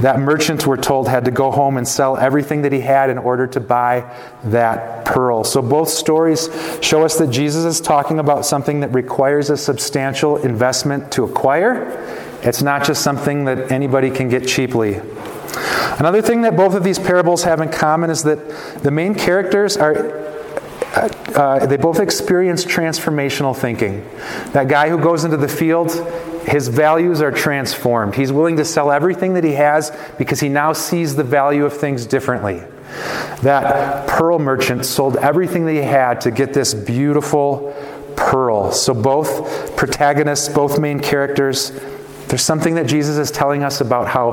That 0.00 0.20
merchant, 0.20 0.66
we're 0.66 0.76
told, 0.76 1.08
had 1.08 1.24
to 1.24 1.30
go 1.30 1.50
home 1.50 1.76
and 1.76 1.86
sell 1.86 2.16
everything 2.16 2.62
that 2.62 2.72
he 2.72 2.80
had 2.80 3.10
in 3.10 3.18
order 3.18 3.46
to 3.48 3.60
buy 3.60 4.14
that 4.44 5.04
pearl. 5.04 5.42
So 5.44 5.62
both 5.62 5.88
stories 5.88 6.48
show 6.80 7.04
us 7.04 7.18
that 7.18 7.30
Jesus 7.30 7.64
is 7.64 7.80
talking 7.80 8.18
about 8.18 8.46
something 8.46 8.80
that 8.80 8.94
requires 8.94 9.50
a 9.50 9.56
substantial 9.56 10.36
investment 10.36 11.10
to 11.12 11.24
acquire 11.24 12.28
it's 12.42 12.62
not 12.62 12.84
just 12.84 13.02
something 13.02 13.44
that 13.46 13.72
anybody 13.72 14.10
can 14.10 14.28
get 14.28 14.46
cheaply. 14.46 15.00
Another 15.98 16.22
thing 16.22 16.42
that 16.42 16.56
both 16.56 16.74
of 16.74 16.84
these 16.84 16.98
parables 16.98 17.42
have 17.42 17.60
in 17.60 17.70
common 17.70 18.10
is 18.10 18.22
that 18.22 18.82
the 18.82 18.90
main 18.90 19.14
characters 19.14 19.76
are. 19.76 20.37
Uh, 20.94 21.08
uh, 21.34 21.66
they 21.66 21.76
both 21.76 22.00
experience 22.00 22.64
transformational 22.64 23.56
thinking. 23.56 24.08
That 24.52 24.68
guy 24.68 24.88
who 24.88 24.98
goes 24.98 25.24
into 25.24 25.36
the 25.36 25.48
field, 25.48 25.92
his 26.46 26.68
values 26.68 27.20
are 27.20 27.30
transformed. 27.30 28.14
He's 28.14 28.32
willing 28.32 28.56
to 28.56 28.64
sell 28.64 28.90
everything 28.90 29.34
that 29.34 29.44
he 29.44 29.52
has 29.52 29.96
because 30.16 30.40
he 30.40 30.48
now 30.48 30.72
sees 30.72 31.14
the 31.14 31.24
value 31.24 31.64
of 31.64 31.74
things 31.74 32.06
differently. 32.06 32.62
That 33.42 34.08
pearl 34.08 34.38
merchant 34.38 34.86
sold 34.86 35.16
everything 35.16 35.66
that 35.66 35.74
he 35.74 35.82
had 35.82 36.22
to 36.22 36.30
get 36.30 36.54
this 36.54 36.72
beautiful 36.72 37.74
pearl. 38.16 38.72
So, 38.72 38.94
both 38.94 39.76
protagonists, 39.76 40.48
both 40.48 40.78
main 40.78 41.00
characters, 41.00 41.70
there's 42.28 42.42
something 42.42 42.74
that 42.74 42.86
Jesus 42.86 43.16
is 43.16 43.30
telling 43.30 43.62
us 43.62 43.80
about 43.80 44.08
how 44.08 44.32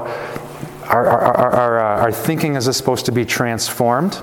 our, 0.88 1.08
our, 1.08 1.38
our, 1.38 1.80
uh, 1.80 2.02
our, 2.04 2.12
thinking 2.12 2.56
is 2.56 2.76
supposed 2.76 3.06
to 3.08 3.12
be 3.12 3.26
transformed. 3.26 4.22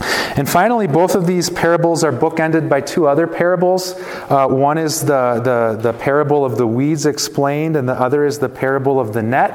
And 0.00 0.48
finally, 0.48 0.86
both 0.86 1.14
of 1.14 1.26
these 1.26 1.48
parables 1.48 2.04
are 2.04 2.12
bookended 2.12 2.68
by 2.68 2.82
two 2.82 3.06
other 3.06 3.26
parables. 3.26 3.94
Uh, 4.28 4.46
one 4.46 4.76
is 4.76 5.00
the, 5.00 5.40
the, 5.42 5.78
the 5.80 5.92
parable 5.98 6.44
of 6.44 6.58
the 6.58 6.66
weeds 6.66 7.06
explained, 7.06 7.76
and 7.76 7.88
the 7.88 7.94
other 7.94 8.26
is 8.26 8.38
the 8.38 8.48
parable 8.48 9.00
of 9.00 9.14
the 9.14 9.22
net. 9.22 9.52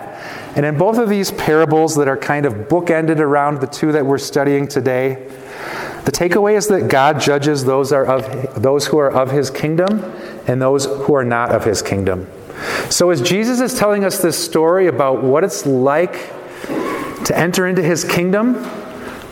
And 0.55 0.65
in 0.65 0.77
both 0.77 0.98
of 0.98 1.10
these 1.10 1.29
parables 1.29 1.95
that 1.95 2.07
are 2.07 2.17
kind 2.17 2.48
of 2.48 2.53
bookended 2.53 3.19
around 3.19 3.62
the 3.62 3.67
two 3.67 3.91
that 3.91 4.05
we're 4.05 4.17
studying 4.17 4.67
today, 4.67 5.27
the 6.05 6.12
takeaway 6.12 6.57
is 6.57 6.67
that 6.69 6.89
God 6.89 7.21
judges 7.21 7.63
those, 7.63 7.91
are 7.91 8.05
of, 8.05 8.62
those 8.62 8.88
who 8.88 8.98
are 8.98 9.12
of 9.12 9.29
his 9.29 9.51
kingdom 9.51 10.03
and 10.48 10.60
those 10.60 10.86
who 10.86 11.13
are 11.13 11.24
not 11.24 11.51
of 11.51 11.63
his 11.63 11.83
kingdom. 11.83 12.27
So, 12.89 13.12
as 13.12 13.21
Jesus 13.21 13.62
is 13.62 13.77
telling 13.77 14.03
us 14.03 14.19
this 14.21 14.43
story 14.43 14.88
about 14.88 15.24
what 15.24 15.43
it's 15.43 15.65
like 15.65 16.13
to 17.25 17.33
enter 17.38 17.67
into 17.67 17.83
his 17.83 18.03
kingdom, 18.03 18.55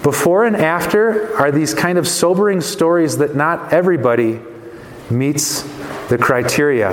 before 0.10 0.44
and 0.44 0.56
after 0.56 1.38
are 1.38 1.52
these 1.52 1.76
kind 1.76 2.00
of 2.00 2.08
sobering 2.08 2.62
stories 2.62 3.18
that 3.18 3.36
not 3.36 3.72
everybody 3.72 4.40
meets 5.12 5.62
the 6.08 6.18
criteria. 6.18 6.90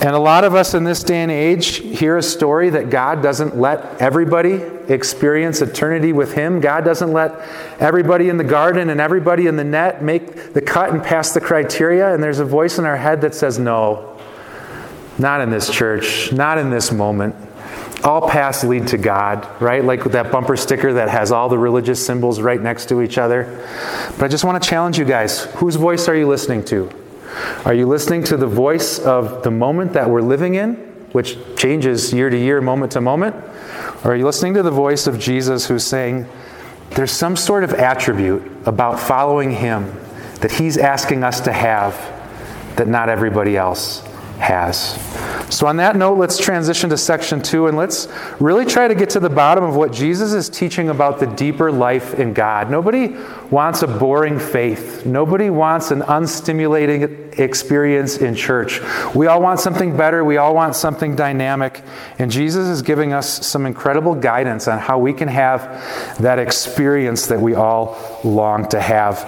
And 0.00 0.10
a 0.10 0.18
lot 0.20 0.44
of 0.44 0.54
us 0.54 0.72
in 0.74 0.84
this 0.84 1.02
day 1.02 1.16
and 1.16 1.32
age 1.32 1.78
hear 1.78 2.16
a 2.16 2.22
story 2.22 2.70
that 2.70 2.90
God 2.90 3.24
doesn't 3.24 3.56
let 3.56 4.00
everybody 4.00 4.62
experience 4.86 5.62
eternity 5.62 6.12
with 6.12 6.32
Him. 6.32 6.60
God 6.60 6.84
doesn't 6.84 7.12
let 7.12 7.32
everybody 7.80 8.28
in 8.28 8.36
the 8.36 8.44
garden 8.44 8.88
and 8.88 9.00
everybody 9.00 9.48
in 9.48 9.56
the 9.56 9.64
net 9.64 10.00
make 10.00 10.52
the 10.52 10.62
cut 10.62 10.90
and 10.90 11.02
pass 11.02 11.32
the 11.32 11.40
criteria. 11.40 12.14
And 12.14 12.22
there's 12.22 12.38
a 12.38 12.44
voice 12.44 12.78
in 12.78 12.84
our 12.84 12.98
head 12.98 13.22
that 13.22 13.34
says, 13.34 13.58
No, 13.58 14.16
not 15.18 15.40
in 15.40 15.50
this 15.50 15.68
church, 15.68 16.30
not 16.30 16.56
in 16.56 16.70
this 16.70 16.92
moment. 16.92 17.34
All 18.02 18.28
paths 18.28 18.64
lead 18.64 18.88
to 18.88 18.98
God, 18.98 19.46
right? 19.60 19.84
Like 19.84 20.04
that 20.04 20.32
bumper 20.32 20.56
sticker 20.56 20.94
that 20.94 21.08
has 21.08 21.32
all 21.32 21.48
the 21.48 21.58
religious 21.58 22.04
symbols 22.04 22.40
right 22.40 22.60
next 22.60 22.88
to 22.88 23.02
each 23.02 23.18
other. 23.18 23.66
But 24.18 24.24
I 24.24 24.28
just 24.28 24.44
want 24.44 24.62
to 24.62 24.68
challenge 24.68 24.98
you 24.98 25.04
guys 25.04 25.44
whose 25.56 25.76
voice 25.76 26.08
are 26.08 26.16
you 26.16 26.26
listening 26.26 26.64
to? 26.66 26.90
Are 27.64 27.74
you 27.74 27.86
listening 27.86 28.24
to 28.24 28.36
the 28.36 28.46
voice 28.46 28.98
of 28.98 29.42
the 29.42 29.50
moment 29.50 29.92
that 29.92 30.08
we're 30.08 30.22
living 30.22 30.54
in, 30.54 30.74
which 31.12 31.36
changes 31.56 32.12
year 32.12 32.30
to 32.30 32.38
year, 32.38 32.60
moment 32.60 32.92
to 32.92 33.00
moment? 33.00 33.36
Or 34.04 34.12
are 34.12 34.16
you 34.16 34.24
listening 34.24 34.54
to 34.54 34.62
the 34.62 34.70
voice 34.70 35.06
of 35.06 35.18
Jesus 35.18 35.66
who's 35.66 35.84
saying, 35.84 36.26
there's 36.90 37.12
some 37.12 37.36
sort 37.36 37.64
of 37.64 37.72
attribute 37.74 38.42
about 38.66 38.98
following 38.98 39.52
him 39.52 39.94
that 40.40 40.50
he's 40.50 40.76
asking 40.76 41.22
us 41.22 41.40
to 41.40 41.52
have 41.52 41.94
that 42.76 42.88
not 42.88 43.08
everybody 43.08 43.56
else 43.56 44.00
has. 44.38 44.96
So, 45.50 45.66
on 45.66 45.76
that 45.78 45.96
note, 45.96 46.16
let's 46.16 46.38
transition 46.38 46.90
to 46.90 46.96
section 46.96 47.42
two 47.42 47.66
and 47.66 47.76
let's 47.76 48.06
really 48.38 48.64
try 48.64 48.86
to 48.86 48.94
get 48.94 49.10
to 49.10 49.20
the 49.20 49.28
bottom 49.28 49.64
of 49.64 49.74
what 49.74 49.92
Jesus 49.92 50.32
is 50.32 50.48
teaching 50.48 50.90
about 50.90 51.18
the 51.18 51.26
deeper 51.26 51.72
life 51.72 52.14
in 52.14 52.32
God. 52.32 52.70
Nobody 52.70 53.16
wants 53.50 53.82
a 53.82 53.88
boring 53.88 54.38
faith, 54.38 55.04
nobody 55.04 55.50
wants 55.50 55.90
an 55.90 56.02
unstimulating 56.02 57.29
experience 57.40 58.18
in 58.18 58.34
church. 58.34 58.80
We 59.14 59.26
all 59.26 59.40
want 59.40 59.60
something 59.60 59.96
better, 59.96 60.24
we 60.24 60.36
all 60.36 60.54
want 60.54 60.76
something 60.76 61.16
dynamic, 61.16 61.82
and 62.18 62.30
Jesus 62.30 62.68
is 62.68 62.82
giving 62.82 63.12
us 63.12 63.46
some 63.46 63.66
incredible 63.66 64.14
guidance 64.14 64.68
on 64.68 64.78
how 64.78 64.98
we 64.98 65.12
can 65.12 65.28
have 65.28 65.60
that 66.20 66.38
experience 66.38 67.26
that 67.26 67.40
we 67.40 67.54
all 67.54 67.98
long 68.24 68.68
to 68.68 68.80
have. 68.80 69.20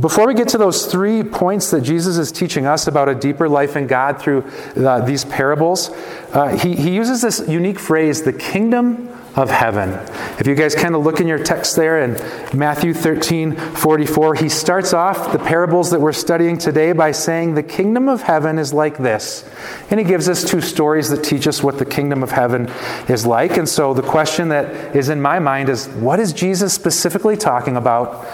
Before 0.00 0.26
we 0.26 0.34
get 0.34 0.48
to 0.48 0.58
those 0.58 0.86
three 0.86 1.22
points 1.22 1.70
that 1.70 1.82
Jesus 1.82 2.18
is 2.18 2.32
teaching 2.32 2.66
us 2.66 2.86
about 2.86 3.08
a 3.08 3.14
deeper 3.14 3.48
life 3.48 3.76
in 3.76 3.86
God 3.86 4.20
through 4.20 4.44
uh, 4.76 5.00
these 5.00 5.24
parables, 5.24 5.90
uh, 6.32 6.56
he, 6.56 6.74
he 6.74 6.94
uses 6.94 7.22
this 7.22 7.46
unique 7.48 7.78
phrase, 7.78 8.22
the 8.22 8.32
kingdom 8.32 9.11
of 9.34 9.50
heaven. 9.50 9.90
If 10.38 10.46
you 10.46 10.54
guys 10.54 10.74
kind 10.74 10.94
of 10.94 11.04
look 11.04 11.20
in 11.20 11.26
your 11.26 11.42
text 11.42 11.76
there 11.76 12.02
in 12.02 12.12
Matthew 12.56 12.92
13 12.92 13.56
44, 13.56 14.34
he 14.34 14.48
starts 14.48 14.92
off 14.92 15.32
the 15.32 15.38
parables 15.38 15.90
that 15.90 16.00
we're 16.00 16.12
studying 16.12 16.58
today 16.58 16.92
by 16.92 17.12
saying, 17.12 17.54
The 17.54 17.62
kingdom 17.62 18.08
of 18.08 18.22
heaven 18.22 18.58
is 18.58 18.74
like 18.74 18.98
this. 18.98 19.48
And 19.90 19.98
he 19.98 20.04
gives 20.04 20.28
us 20.28 20.44
two 20.44 20.60
stories 20.60 21.08
that 21.08 21.24
teach 21.24 21.46
us 21.46 21.62
what 21.62 21.78
the 21.78 21.86
kingdom 21.86 22.22
of 22.22 22.30
heaven 22.30 22.70
is 23.08 23.24
like. 23.24 23.56
And 23.56 23.68
so 23.68 23.94
the 23.94 24.02
question 24.02 24.48
that 24.48 24.94
is 24.94 25.08
in 25.08 25.22
my 25.22 25.38
mind 25.38 25.68
is, 25.68 25.88
What 25.88 26.20
is 26.20 26.32
Jesus 26.32 26.74
specifically 26.74 27.36
talking 27.36 27.76
about 27.76 28.24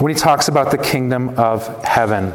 when 0.00 0.12
he 0.12 0.18
talks 0.18 0.48
about 0.48 0.70
the 0.72 0.78
kingdom 0.78 1.38
of 1.38 1.84
heaven? 1.84 2.32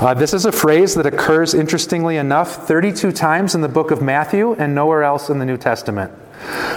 Uh, 0.00 0.12
this 0.12 0.34
is 0.34 0.44
a 0.44 0.52
phrase 0.52 0.94
that 0.94 1.06
occurs, 1.06 1.54
interestingly 1.54 2.16
enough, 2.16 2.66
32 2.66 3.12
times 3.12 3.54
in 3.54 3.60
the 3.60 3.68
book 3.68 3.90
of 3.90 4.02
Matthew 4.02 4.54
and 4.54 4.74
nowhere 4.74 5.04
else 5.04 5.30
in 5.30 5.38
the 5.38 5.44
New 5.44 5.56
Testament. 5.56 6.12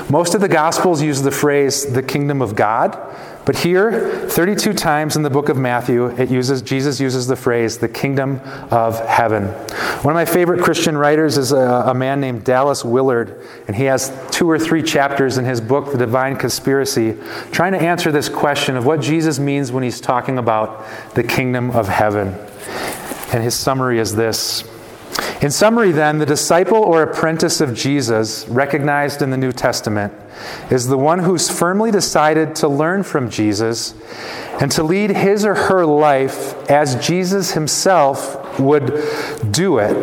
Most 0.09 0.35
of 0.35 0.41
the 0.41 0.47
Gospels 0.47 1.01
use 1.01 1.21
the 1.21 1.31
phrase 1.31 1.85
the 1.85 2.03
kingdom 2.03 2.41
of 2.41 2.55
God, 2.55 2.97
but 3.47 3.55
here, 3.55 4.27
32 4.27 4.73
times 4.73 5.15
in 5.15 5.23
the 5.23 5.29
book 5.29 5.47
of 5.47 5.55
Matthew, 5.55 6.07
it 6.19 6.29
uses, 6.29 6.61
Jesus 6.61 6.99
uses 6.99 7.27
the 7.27 7.37
phrase 7.37 7.77
the 7.77 7.87
kingdom 7.87 8.41
of 8.71 8.99
heaven. 9.07 9.45
One 10.03 10.11
of 10.11 10.15
my 10.15 10.25
favorite 10.25 10.61
Christian 10.61 10.97
writers 10.97 11.37
is 11.37 11.53
a, 11.53 11.85
a 11.87 11.93
man 11.93 12.19
named 12.19 12.43
Dallas 12.43 12.83
Willard, 12.83 13.41
and 13.67 13.73
he 13.73 13.85
has 13.85 14.11
two 14.31 14.49
or 14.49 14.59
three 14.59 14.83
chapters 14.83 15.37
in 15.37 15.45
his 15.45 15.61
book, 15.61 15.93
The 15.93 15.97
Divine 15.97 16.35
Conspiracy, 16.35 17.15
trying 17.53 17.71
to 17.71 17.81
answer 17.81 18.11
this 18.11 18.27
question 18.27 18.75
of 18.75 18.85
what 18.85 18.99
Jesus 18.99 19.39
means 19.39 19.71
when 19.71 19.81
he's 19.81 20.01
talking 20.01 20.37
about 20.37 20.85
the 21.15 21.23
kingdom 21.23 21.71
of 21.71 21.87
heaven. 21.87 22.35
And 23.31 23.41
his 23.41 23.55
summary 23.55 23.99
is 23.99 24.13
this. 24.13 24.65
In 25.41 25.51
summary, 25.51 25.91
then, 25.91 26.17
the 26.17 26.25
disciple 26.25 26.77
or 26.77 27.03
apprentice 27.03 27.61
of 27.61 27.75
Jesus, 27.75 28.47
recognized 28.47 29.21
in 29.21 29.29
the 29.29 29.37
New 29.37 29.51
Testament, 29.51 30.11
is 30.71 30.87
the 30.87 30.97
one 30.97 31.19
who's 31.19 31.47
firmly 31.47 31.91
decided 31.91 32.55
to 32.55 32.67
learn 32.67 33.03
from 33.03 33.29
Jesus 33.29 33.93
and 34.59 34.71
to 34.71 34.81
lead 34.81 35.11
his 35.11 35.45
or 35.45 35.53
her 35.53 35.85
life 35.85 36.55
as 36.71 36.95
Jesus 37.05 37.51
himself 37.51 38.59
would 38.59 38.87
do 39.51 39.77
it. 39.77 39.95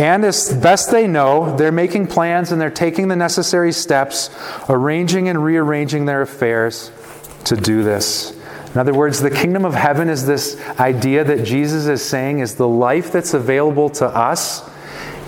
And 0.00 0.24
as 0.24 0.54
best 0.54 0.90
they 0.90 1.06
know, 1.06 1.54
they're 1.56 1.70
making 1.70 2.06
plans 2.06 2.50
and 2.50 2.58
they're 2.58 2.70
taking 2.70 3.08
the 3.08 3.16
necessary 3.16 3.72
steps, 3.72 4.30
arranging 4.68 5.28
and 5.28 5.44
rearranging 5.44 6.06
their 6.06 6.22
affairs 6.22 6.90
to 7.44 7.54
do 7.54 7.82
this. 7.82 8.33
In 8.74 8.80
other 8.80 8.92
words, 8.92 9.20
the 9.20 9.30
kingdom 9.30 9.64
of 9.64 9.74
heaven 9.74 10.08
is 10.08 10.26
this 10.26 10.60
idea 10.80 11.22
that 11.22 11.44
Jesus 11.44 11.86
is 11.86 12.04
saying 12.04 12.40
is 12.40 12.56
the 12.56 12.66
life 12.66 13.12
that's 13.12 13.32
available 13.32 13.88
to 13.90 14.06
us 14.06 14.68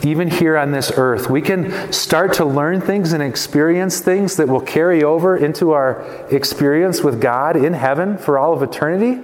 even 0.02 0.28
here 0.28 0.56
on 0.56 0.72
this 0.72 0.90
earth. 0.96 1.30
We 1.30 1.40
can 1.42 1.92
start 1.92 2.34
to 2.34 2.44
learn 2.44 2.80
things 2.80 3.12
and 3.12 3.22
experience 3.22 4.00
things 4.00 4.36
that 4.36 4.48
will 4.48 4.60
carry 4.60 5.04
over 5.04 5.36
into 5.36 5.70
our 5.72 6.02
experience 6.30 7.02
with 7.02 7.20
God 7.20 7.56
in 7.56 7.72
heaven 7.72 8.18
for 8.18 8.36
all 8.36 8.52
of 8.52 8.64
eternity. 8.64 9.22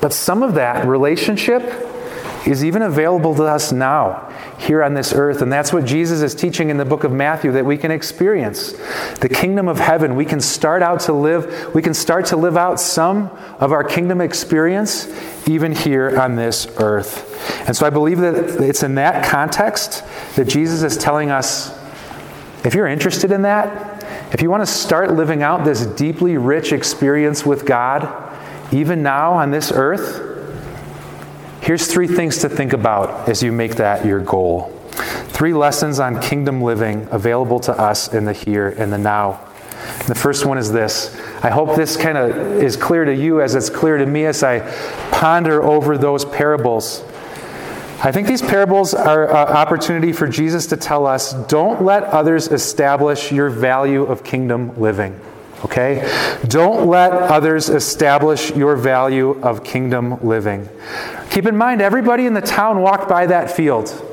But 0.00 0.14
some 0.14 0.42
of 0.42 0.54
that 0.54 0.86
relationship 0.86 1.62
is 2.46 2.64
even 2.64 2.82
available 2.82 3.34
to 3.36 3.44
us 3.44 3.72
now 3.72 4.28
here 4.58 4.82
on 4.82 4.94
this 4.94 5.12
earth. 5.12 5.42
And 5.42 5.52
that's 5.52 5.72
what 5.72 5.84
Jesus 5.84 6.22
is 6.22 6.34
teaching 6.34 6.70
in 6.70 6.76
the 6.76 6.84
book 6.84 7.04
of 7.04 7.12
Matthew 7.12 7.52
that 7.52 7.64
we 7.64 7.76
can 7.76 7.90
experience. 7.90 8.72
The 9.20 9.28
kingdom 9.28 9.68
of 9.68 9.78
heaven. 9.78 10.16
We 10.16 10.24
can 10.24 10.40
start 10.40 10.82
out 10.82 11.00
to 11.00 11.12
live, 11.12 11.74
we 11.74 11.82
can 11.82 11.94
start 11.94 12.26
to 12.26 12.36
live 12.36 12.56
out 12.56 12.80
some 12.80 13.30
of 13.60 13.72
our 13.72 13.84
kingdom 13.84 14.20
experience 14.20 15.08
even 15.48 15.72
here 15.72 16.18
on 16.18 16.36
this 16.36 16.66
earth. 16.78 17.28
And 17.66 17.76
so 17.76 17.86
I 17.86 17.90
believe 17.90 18.18
that 18.18 18.60
it's 18.60 18.82
in 18.82 18.96
that 18.96 19.24
context 19.24 20.04
that 20.36 20.46
Jesus 20.46 20.82
is 20.82 20.96
telling 20.96 21.30
us 21.30 21.78
if 22.64 22.74
you're 22.74 22.86
interested 22.86 23.32
in 23.32 23.42
that, 23.42 24.04
if 24.32 24.40
you 24.40 24.48
want 24.48 24.62
to 24.62 24.72
start 24.72 25.12
living 25.12 25.42
out 25.42 25.64
this 25.64 25.84
deeply 25.84 26.36
rich 26.36 26.72
experience 26.72 27.44
with 27.44 27.66
God, 27.66 28.08
even 28.72 29.02
now 29.02 29.32
on 29.32 29.50
this 29.50 29.72
earth, 29.72 30.31
Here's 31.62 31.86
three 31.86 32.08
things 32.08 32.38
to 32.38 32.48
think 32.48 32.72
about 32.72 33.28
as 33.28 33.40
you 33.40 33.52
make 33.52 33.76
that 33.76 34.04
your 34.04 34.18
goal. 34.18 34.76
Three 35.28 35.54
lessons 35.54 36.00
on 36.00 36.20
kingdom 36.20 36.60
living 36.60 37.06
available 37.12 37.60
to 37.60 37.72
us 37.72 38.12
in 38.12 38.24
the 38.24 38.32
here 38.32 38.70
and 38.70 38.92
the 38.92 38.98
now. 38.98 39.40
The 40.08 40.16
first 40.16 40.44
one 40.44 40.58
is 40.58 40.72
this. 40.72 41.16
I 41.44 41.50
hope 41.50 41.76
this 41.76 41.96
kind 41.96 42.18
of 42.18 42.36
is 42.60 42.76
clear 42.76 43.04
to 43.04 43.14
you 43.14 43.40
as 43.40 43.54
it's 43.54 43.70
clear 43.70 43.96
to 43.96 44.06
me 44.06 44.26
as 44.26 44.42
I 44.42 44.58
ponder 45.12 45.62
over 45.62 45.96
those 45.96 46.24
parables. 46.24 47.04
I 48.02 48.10
think 48.10 48.26
these 48.26 48.42
parables 48.42 48.92
are 48.92 49.30
an 49.30 49.56
opportunity 49.56 50.12
for 50.12 50.26
Jesus 50.26 50.66
to 50.66 50.76
tell 50.76 51.06
us 51.06 51.32
don't 51.46 51.84
let 51.84 52.02
others 52.02 52.48
establish 52.48 53.30
your 53.30 53.50
value 53.50 54.02
of 54.02 54.24
kingdom 54.24 54.76
living. 54.80 55.18
Okay? 55.64 56.38
Don't 56.48 56.88
let 56.88 57.12
others 57.12 57.68
establish 57.68 58.50
your 58.50 58.76
value 58.76 59.40
of 59.42 59.62
kingdom 59.62 60.18
living. 60.26 60.68
Keep 61.30 61.46
in 61.46 61.56
mind, 61.56 61.80
everybody 61.80 62.26
in 62.26 62.34
the 62.34 62.40
town 62.40 62.82
walked 62.82 63.08
by 63.08 63.26
that 63.26 63.50
field. 63.50 64.08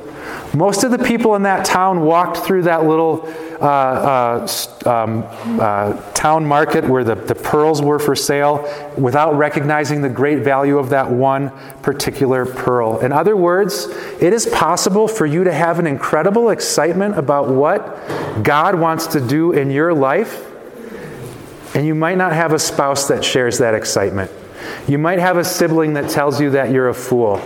Most 0.54 0.84
of 0.84 0.92
the 0.92 0.98
people 0.98 1.36
in 1.36 1.44
that 1.44 1.66
town 1.66 2.02
walked 2.02 2.38
through 2.38 2.64
that 2.64 2.86
little 2.86 3.28
uh, 3.62 3.66
uh, 3.66 4.48
um, 4.86 5.24
uh, 5.60 6.02
town 6.14 6.46
market 6.46 6.86
where 6.86 7.04
the, 7.04 7.16
the 7.16 7.36
pearls 7.36 7.82
were 7.82 8.00
for 8.00 8.16
sale 8.16 8.64
without 8.98 9.36
recognizing 9.36 10.02
the 10.02 10.10
great 10.10 10.40
value 10.40 10.78
of 10.78 10.90
that 10.90 11.12
one 11.12 11.52
particular 11.82 12.46
pearl. 12.46 13.00
In 13.00 13.12
other 13.12 13.36
words, 13.36 13.88
it 14.20 14.34
is 14.34 14.48
possible 14.48 15.08
for 15.08 15.26
you 15.26 15.44
to 15.44 15.54
have 15.54 15.78
an 15.78 15.86
incredible 15.86 16.50
excitement 16.50 17.18
about 17.18 17.50
what 17.50 18.44
God 18.44 18.80
wants 18.80 19.08
to 19.08 19.22
do 19.22 19.52
in 19.52 19.70
your 19.70 19.94
life 19.94 20.49
and 21.76 21.86
you 21.86 21.96
might 21.96 22.18
not 22.18 22.34
have 22.34 22.54
a 22.54 22.60
spouse 22.60 23.08
that 23.08 23.24
shares 23.24 23.58
that 23.60 23.74
excitement. 23.74 24.32
You 24.88 24.98
might 24.98 25.20
have 25.20 25.38
a 25.38 25.44
sibling 25.44 25.94
that 25.94 26.10
tells 26.10 26.42
you 26.42 26.52
that 26.52 26.72
you're 26.72 26.90
a 26.90 26.94
fool. 26.94 27.42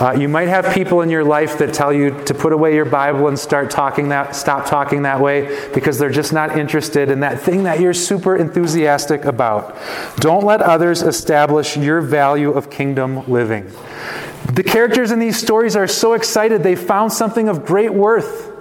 Uh, 0.00 0.12
you 0.12 0.28
might 0.28 0.48
have 0.48 0.72
people 0.72 1.02
in 1.02 1.10
your 1.10 1.24
life 1.24 1.58
that 1.58 1.74
tell 1.74 1.92
you 1.92 2.10
to 2.24 2.34
put 2.34 2.52
away 2.52 2.74
your 2.74 2.84
Bible 2.84 3.28
and 3.28 3.38
start 3.38 3.70
talking 3.70 4.08
that, 4.08 4.34
stop 4.34 4.66
talking 4.66 5.02
that 5.02 5.20
way 5.20 5.68
because 5.74 5.98
they're 5.98 6.10
just 6.10 6.32
not 6.32 6.56
interested 6.56 7.10
in 7.10 7.20
that 7.20 7.40
thing 7.40 7.64
that 7.64 7.80
you're 7.80 7.94
super 7.94 8.36
enthusiastic 8.36 9.24
about. 9.24 9.76
Don't 10.16 10.44
let 10.44 10.62
others 10.62 11.02
establish 11.02 11.76
your 11.76 12.00
value 12.00 12.52
of 12.52 12.70
kingdom 12.70 13.28
living. 13.28 13.70
The 14.52 14.62
characters 14.62 15.10
in 15.10 15.18
these 15.18 15.36
stories 15.36 15.76
are 15.76 15.86
so 15.86 16.14
excited 16.14 16.62
they 16.62 16.76
found 16.76 17.12
something 17.12 17.48
of 17.48 17.66
great 17.66 17.92
worth. 17.92 18.57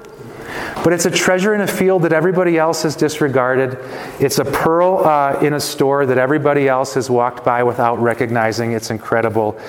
But 0.84 0.93
it's 0.93 1.05
a 1.05 1.12
treasure 1.12 1.53
in 1.53 1.62
a 1.62 1.67
field 1.67 2.03
that 2.03 2.13
everybody 2.13 2.57
else 2.57 2.84
has 2.84 2.96
disregarded. 2.96 3.77
It's 4.22 4.39
a 4.39 4.46
pearl 4.46 5.00
uh, 5.00 5.39
in 5.41 5.53
a 5.53 5.60
store 5.60 6.05
that 6.05 6.17
everybody 6.17 6.67
else 6.67 6.93
has 6.93 7.10
walked 7.10 7.44
by 7.44 7.63
without 7.63 8.00
recognizing 8.00 8.72
its 8.72 8.90
incredible 8.90 9.59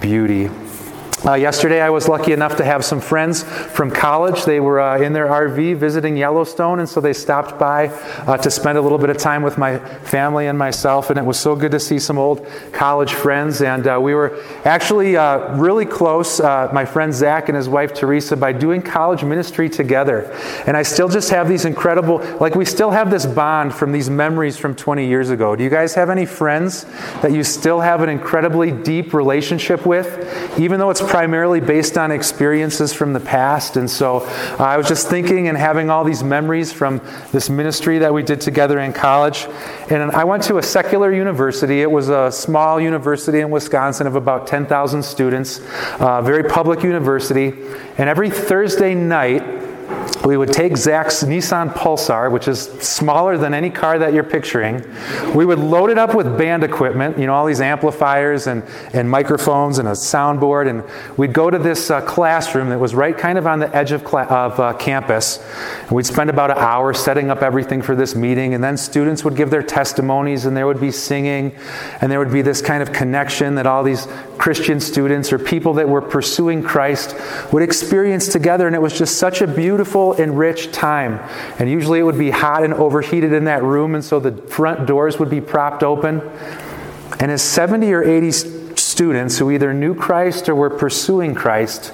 beauty. 0.00 0.50
Uh, 1.26 1.34
yesterday, 1.34 1.80
I 1.80 1.90
was 1.90 2.06
lucky 2.06 2.30
enough 2.30 2.56
to 2.58 2.64
have 2.64 2.84
some 2.84 3.00
friends 3.00 3.42
from 3.42 3.90
college. 3.90 4.44
They 4.44 4.60
were 4.60 4.80
uh, 4.80 5.00
in 5.00 5.12
their 5.12 5.26
RV 5.26 5.76
visiting 5.76 6.16
Yellowstone, 6.16 6.78
and 6.78 6.88
so 6.88 7.00
they 7.00 7.12
stopped 7.12 7.58
by 7.58 7.88
uh, 7.88 8.36
to 8.36 8.48
spend 8.52 8.78
a 8.78 8.80
little 8.80 8.98
bit 8.98 9.10
of 9.10 9.18
time 9.18 9.42
with 9.42 9.58
my 9.58 9.80
family 10.04 10.46
and 10.46 10.56
myself. 10.56 11.10
And 11.10 11.18
it 11.18 11.24
was 11.24 11.36
so 11.38 11.56
good 11.56 11.72
to 11.72 11.80
see 11.80 11.98
some 11.98 12.18
old 12.18 12.46
college 12.72 13.14
friends. 13.14 13.62
And 13.62 13.88
uh, 13.88 13.98
we 14.00 14.14
were 14.14 14.40
actually 14.64 15.16
uh, 15.16 15.56
really 15.56 15.86
close, 15.86 16.38
uh, 16.38 16.70
my 16.72 16.84
friend 16.84 17.12
Zach 17.12 17.48
and 17.48 17.56
his 17.56 17.68
wife 17.68 17.92
Teresa, 17.92 18.36
by 18.36 18.52
doing 18.52 18.80
college 18.80 19.24
ministry 19.24 19.68
together. 19.68 20.32
And 20.68 20.76
I 20.76 20.84
still 20.84 21.08
just 21.08 21.30
have 21.30 21.48
these 21.48 21.64
incredible, 21.64 22.18
like, 22.38 22.54
we 22.54 22.64
still 22.64 22.90
have 22.90 23.10
this 23.10 23.26
bond 23.26 23.74
from 23.74 23.90
these 23.90 24.08
memories 24.08 24.56
from 24.56 24.76
20 24.76 25.04
years 25.08 25.30
ago. 25.30 25.56
Do 25.56 25.64
you 25.64 25.70
guys 25.70 25.96
have 25.96 26.10
any 26.10 26.26
friends 26.26 26.84
that 27.22 27.32
you 27.32 27.42
still 27.42 27.80
have 27.80 28.02
an 28.02 28.08
incredibly 28.08 28.70
deep 28.70 29.12
relationship 29.12 29.84
with, 29.84 30.60
even 30.60 30.78
though 30.78 30.90
it's 30.90 31.07
primarily 31.08 31.60
based 31.60 31.96
on 31.96 32.12
experiences 32.12 32.92
from 32.92 33.12
the 33.12 33.20
past. 33.20 33.76
And 33.76 33.90
so 33.90 34.18
uh, 34.20 34.56
I 34.58 34.76
was 34.76 34.86
just 34.86 35.08
thinking 35.08 35.48
and 35.48 35.56
having 35.56 35.90
all 35.90 36.04
these 36.04 36.22
memories 36.22 36.72
from 36.72 37.00
this 37.32 37.48
ministry 37.48 37.98
that 37.98 38.12
we 38.12 38.22
did 38.22 38.40
together 38.40 38.78
in 38.78 38.92
college. 38.92 39.46
And 39.90 40.12
I 40.12 40.24
went 40.24 40.42
to 40.44 40.58
a 40.58 40.62
secular 40.62 41.12
university. 41.12 41.80
It 41.80 41.90
was 41.90 42.10
a 42.10 42.30
small 42.30 42.78
university 42.80 43.40
in 43.40 43.50
Wisconsin 43.50 44.06
of 44.06 44.16
about 44.16 44.46
10,000 44.46 45.02
students, 45.02 45.60
uh, 45.98 46.22
very 46.22 46.44
public 46.44 46.82
university. 46.82 47.54
And 47.96 48.08
every 48.08 48.30
Thursday 48.30 48.94
night, 48.94 49.67
we 50.28 50.36
would 50.36 50.52
take 50.52 50.76
Zach's 50.76 51.22
Nissan 51.22 51.72
Pulsar, 51.72 52.30
which 52.30 52.48
is 52.48 52.60
smaller 52.60 53.38
than 53.38 53.54
any 53.54 53.70
car 53.70 53.98
that 53.98 54.12
you're 54.12 54.24
picturing. 54.24 54.84
We 55.34 55.46
would 55.46 55.58
load 55.58 55.88
it 55.88 55.96
up 55.96 56.14
with 56.14 56.36
band 56.36 56.64
equipment, 56.64 57.18
you 57.18 57.26
know, 57.26 57.34
all 57.34 57.46
these 57.46 57.62
amplifiers 57.62 58.46
and, 58.46 58.62
and 58.92 59.10
microphones 59.10 59.78
and 59.78 59.88
a 59.88 59.92
soundboard. 59.92 60.68
And 60.68 60.84
we'd 61.16 61.32
go 61.32 61.48
to 61.48 61.58
this 61.58 61.90
uh, 61.90 62.02
classroom 62.02 62.68
that 62.68 62.78
was 62.78 62.94
right 62.94 63.16
kind 63.16 63.38
of 63.38 63.46
on 63.46 63.58
the 63.58 63.74
edge 63.74 63.92
of, 63.92 64.02
cl- 64.02 64.30
of 64.30 64.60
uh, 64.60 64.72
campus. 64.74 65.42
And 65.82 65.92
we'd 65.92 66.04
spend 66.04 66.28
about 66.30 66.50
an 66.50 66.58
hour 66.58 66.92
setting 66.92 67.30
up 67.30 67.42
everything 67.42 67.80
for 67.80 67.96
this 67.96 68.14
meeting. 68.14 68.52
And 68.52 68.62
then 68.62 68.76
students 68.76 69.24
would 69.24 69.36
give 69.36 69.50
their 69.50 69.62
testimonies, 69.62 70.44
and 70.44 70.56
there 70.56 70.66
would 70.66 70.80
be 70.80 70.90
singing, 70.90 71.56
and 72.02 72.12
there 72.12 72.18
would 72.18 72.32
be 72.32 72.42
this 72.42 72.60
kind 72.60 72.82
of 72.82 72.92
connection 72.92 73.54
that 73.54 73.66
all 73.66 73.82
these 73.82 74.06
Christian 74.36 74.78
students 74.78 75.32
or 75.32 75.38
people 75.38 75.74
that 75.74 75.88
were 75.88 76.02
pursuing 76.02 76.62
Christ 76.62 77.16
would 77.52 77.62
experience 77.62 78.28
together. 78.28 78.66
And 78.66 78.76
it 78.76 78.82
was 78.82 78.96
just 78.96 79.16
such 79.16 79.40
a 79.40 79.46
beautiful 79.46 79.97
and 80.14 80.38
rich 80.38 80.72
time. 80.72 81.20
And 81.58 81.70
usually 81.70 81.98
it 81.98 82.02
would 82.02 82.18
be 82.18 82.30
hot 82.30 82.64
and 82.64 82.74
overheated 82.74 83.32
in 83.32 83.44
that 83.44 83.62
room, 83.62 83.94
and 83.94 84.04
so 84.04 84.20
the 84.20 84.32
front 84.48 84.86
doors 84.86 85.18
would 85.18 85.30
be 85.30 85.40
propped 85.40 85.82
open. 85.82 86.20
And 87.20 87.30
as 87.30 87.42
70 87.42 87.92
or 87.92 88.02
80 88.02 88.30
students 88.78 89.38
who 89.38 89.50
either 89.50 89.74
knew 89.74 89.94
Christ 89.94 90.48
or 90.48 90.54
were 90.54 90.70
pursuing 90.70 91.34
Christ 91.34 91.92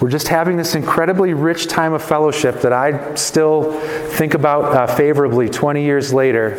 were 0.00 0.08
just 0.08 0.28
having 0.28 0.56
this 0.56 0.74
incredibly 0.74 1.34
rich 1.34 1.66
time 1.66 1.92
of 1.92 2.02
fellowship 2.02 2.62
that 2.62 2.72
I 2.72 3.14
still 3.14 3.72
think 4.12 4.34
about 4.34 4.64
uh, 4.64 4.86
favorably 4.86 5.48
20 5.48 5.82
years 5.82 6.12
later. 6.12 6.56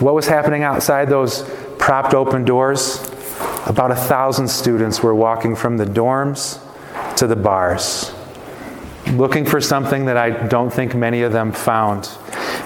What 0.00 0.14
was 0.14 0.26
happening 0.26 0.62
outside 0.62 1.08
those 1.08 1.48
propped 1.78 2.14
open 2.14 2.44
doors? 2.44 3.00
About 3.66 3.90
a 3.90 3.96
thousand 3.96 4.48
students 4.48 5.02
were 5.02 5.14
walking 5.14 5.54
from 5.54 5.76
the 5.76 5.86
dorms 5.86 6.60
to 7.16 7.26
the 7.26 7.36
bars, 7.36 8.11
looking 9.16 9.44
for 9.44 9.60
something 9.60 10.06
that 10.06 10.16
I 10.16 10.30
don't 10.30 10.72
think 10.72 10.94
many 10.94 11.22
of 11.22 11.32
them 11.32 11.52
found. 11.52 12.10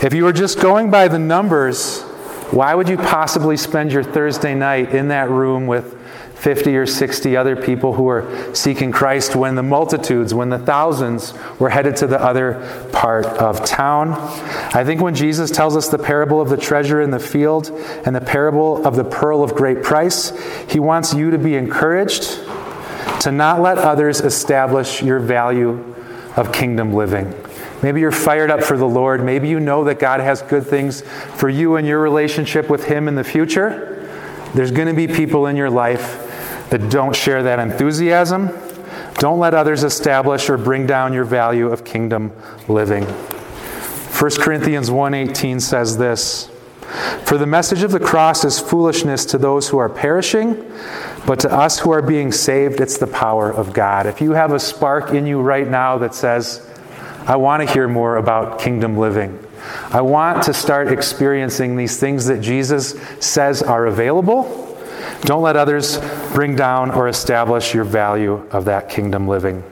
If 0.03 0.15
you 0.15 0.25
were 0.25 0.33
just 0.33 0.61
going 0.61 0.91
by 0.91 1.09
the 1.09 1.19
numbers, 1.19 2.03
why 2.51 2.75
would 2.75 2.89
you 2.89 2.97
possibly 2.97 3.57
spend 3.57 3.93
your 3.93 4.05
Thursday 4.05 4.55
night 4.55 4.95
in 4.95 5.09
that 5.09 5.31
room 5.31 5.67
with 5.67 5.97
50 6.37 6.77
or 6.77 6.87
60 6.87 7.37
other 7.37 7.57
people 7.57 7.95
who 7.95 8.05
were 8.05 8.55
seeking 8.55 8.93
Christ 8.93 9.35
when 9.35 9.55
the 9.55 9.63
multitudes, 9.63 10.35
when 10.35 10.51
the 10.51 10.59
thousands 10.59 11.35
were 11.59 11.71
headed 11.71 11.97
to 11.97 12.07
the 12.07 12.23
other 12.23 12.89
part 12.93 13.25
of 13.27 13.65
town. 13.65 14.13
I 14.75 14.85
think 14.85 15.01
when 15.01 15.15
Jesus 15.15 15.51
tells 15.51 15.77
us 15.77 15.89
the 15.89 15.99
parable 15.99 16.41
of 16.41 16.51
the 16.51 16.57
treasure 16.57 17.01
in 17.01 17.11
the 17.11 17.19
field 17.19 17.71
and 18.05 18.15
the 18.15 18.21
parable 18.21 18.87
of 18.87 18.97
the 18.97 19.05
pearl 19.05 19.43
of 19.43 19.55
great 19.55 19.83
price, 19.83 20.33
he 20.71 20.79
wants 20.79 21.15
you 21.15 21.31
to 21.31 21.39
be 21.39 21.55
encouraged 21.55 22.39
to 23.21 23.33
not 23.33 23.63
let 23.63 23.79
others 23.79 24.21
establish 24.21 25.03
your 25.03 25.19
value 25.19 25.96
of 26.37 26.53
kingdom 26.53 26.93
living. 26.93 27.35
Maybe 27.83 28.01
you're 28.01 28.13
fired 28.13 28.51
up 28.51 28.63
for 28.63 28.77
the 28.77 28.87
Lord. 28.87 29.25
Maybe 29.25 29.49
you 29.49 29.61
know 29.61 29.85
that 29.85 29.99
God 29.99 30.21
has 30.21 30.43
good 30.43 30.67
things 30.67 31.03
for 31.37 31.49
you 31.49 31.77
and 31.77 31.87
your 31.87 32.01
relationship 32.01 32.71
with 32.71 32.85
Him 32.85 33.09
in 33.09 33.15
the 33.15 33.25
future. 33.25 33.93
There's 34.55 34.71
going 34.71 34.89
to 34.89 34.95
be 34.95 35.07
people 35.07 35.47
in 35.47 35.57
your 35.57 35.71
life 35.71 36.23
that 36.71 36.91
don't 36.91 37.15
share 37.15 37.43
that 37.43 37.59
enthusiasm. 37.59 38.51
Don't 39.15 39.39
let 39.39 39.55
others 39.55 39.83
establish 39.83 40.49
or 40.51 40.59
bring 40.59 40.87
down 40.87 41.13
your 41.13 41.25
value 41.25 41.69
of 41.69 41.85
kingdom 41.85 42.33
living. 42.69 43.05
1 43.05 44.41
Corinthians 44.41 44.91
1:18 44.91 45.61
says 45.61 45.99
this, 45.99 46.49
"For 47.25 47.37
the 47.37 47.47
message 47.47 47.83
of 47.83 47.93
the 47.93 48.01
cross 48.01 48.45
is 48.45 48.59
foolishness 48.59 49.25
to 49.27 49.39
those 49.39 49.69
who 49.69 49.79
are 49.79 49.89
perishing, 49.89 50.57
but 51.27 51.41
to 51.41 51.53
us 51.53 51.81
who 51.81 51.93
are 51.93 52.03
being 52.03 52.33
saved 52.33 52.81
it's 52.81 52.97
the 52.97 53.07
power 53.07 53.51
of 53.51 53.73
God." 53.73 54.07
If 54.07 54.21
you 54.21 54.33
have 54.33 54.53
a 54.53 54.59
spark 54.59 55.13
in 55.13 55.27
you 55.27 55.41
right 55.41 55.69
now 55.69 55.99
that 55.99 56.15
says, 56.15 56.63
I 57.27 57.37
want 57.37 57.67
to 57.67 57.73
hear 57.73 57.89
more 57.89 58.17
about 58.17 58.59
kingdom 58.59 58.97
living. 58.97 59.39
I 59.93 60.01
want 60.01 60.45
to 60.45 60.55
start 60.55 60.89
experiencing 60.89 61.77
these 61.77 61.97
things 61.97 62.27
that 62.27 62.41
Jesus 62.41 62.95
says 63.19 63.63
are 63.63 63.87
available. 63.87 64.47
Don't 65.23 65.43
let 65.43 65.57
others 65.57 65.99
bring 66.33 66.55
down 66.55 66.93
or 66.93 67.09
establish 67.09 67.75
your 67.75 67.83
value 67.83 68.43
of 68.53 68.65
that 68.67 68.89
kingdom 68.89 69.27
living. 69.27 69.65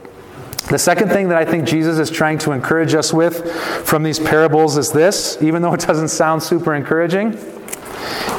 The 0.69 0.79
second 0.79 1.11
thing 1.11 1.29
that 1.29 1.38
I 1.38 1.45
think 1.45 1.64
Jesus 1.64 1.99
is 1.99 2.11
trying 2.11 2.38
to 2.38 2.53
encourage 2.53 2.95
us 2.95 3.12
with 3.12 3.53
from 3.85 4.03
these 4.03 4.19
parables 4.19 4.77
is 4.77 4.90
this, 4.90 5.38
even 5.40 5.62
though 5.62 5.75
it 5.75 5.81
doesn't 5.81 6.09
sound 6.09 6.43
super 6.43 6.75
encouraging 6.75 7.38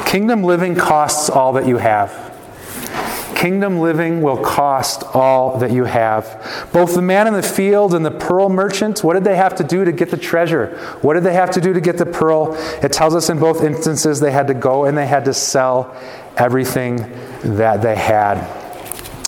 kingdom 0.06 0.44
living 0.44 0.74
costs 0.74 1.28
all 1.28 1.52
that 1.52 1.66
you 1.66 1.76
have. 1.78 2.25
Kingdom 3.36 3.80
living 3.80 4.22
will 4.22 4.38
cost 4.38 5.04
all 5.14 5.58
that 5.58 5.70
you 5.70 5.84
have. 5.84 6.68
Both 6.72 6.94
the 6.94 7.02
man 7.02 7.26
in 7.26 7.34
the 7.34 7.42
field 7.42 7.92
and 7.92 8.02
the 8.02 8.10
pearl 8.10 8.48
merchant, 8.48 9.04
what 9.04 9.12
did 9.12 9.24
they 9.24 9.36
have 9.36 9.56
to 9.56 9.62
do 9.62 9.84
to 9.84 9.92
get 9.92 10.10
the 10.10 10.16
treasure? 10.16 10.78
What 11.02 11.14
did 11.14 11.24
they 11.24 11.34
have 11.34 11.50
to 11.50 11.60
do 11.60 11.74
to 11.74 11.80
get 11.82 11.98
the 11.98 12.06
pearl? 12.06 12.54
It 12.82 12.94
tells 12.94 13.14
us 13.14 13.28
in 13.28 13.38
both 13.38 13.62
instances 13.62 14.20
they 14.20 14.32
had 14.32 14.46
to 14.46 14.54
go 14.54 14.86
and 14.86 14.96
they 14.96 15.06
had 15.06 15.26
to 15.26 15.34
sell 15.34 15.94
everything 16.38 16.96
that 17.44 17.82
they 17.82 17.94
had. 17.94 18.38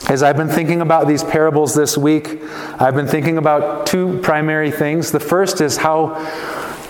As 0.08 0.22
I've 0.22 0.38
been 0.38 0.48
thinking 0.48 0.80
about 0.80 1.06
these 1.06 1.22
parables 1.22 1.74
this 1.74 1.98
week, 1.98 2.40
I've 2.80 2.94
been 2.94 3.08
thinking 3.08 3.36
about 3.36 3.86
two 3.86 4.20
primary 4.20 4.70
things. 4.70 5.12
The 5.12 5.20
first 5.20 5.60
is 5.60 5.76
how 5.76 6.14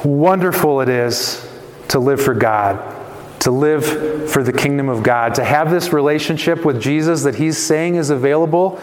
wonderful 0.05 0.83
it 0.83 0.89
is 0.89 1.45
to 1.89 1.99
live 1.99 2.23
for 2.23 2.35
God 2.35 2.98
to 3.41 3.51
live 3.51 4.31
for 4.31 4.43
the 4.43 4.53
kingdom 4.53 4.89
of 4.89 5.03
God, 5.03 5.35
to 5.37 5.45
have 5.45 5.71
this 5.71 5.93
relationship 5.93 6.65
with 6.65 6.81
Jesus 6.81 7.23
that 7.23 7.37
he's 7.37 7.57
saying 7.57 7.95
is 7.95 8.11
available 8.11 8.81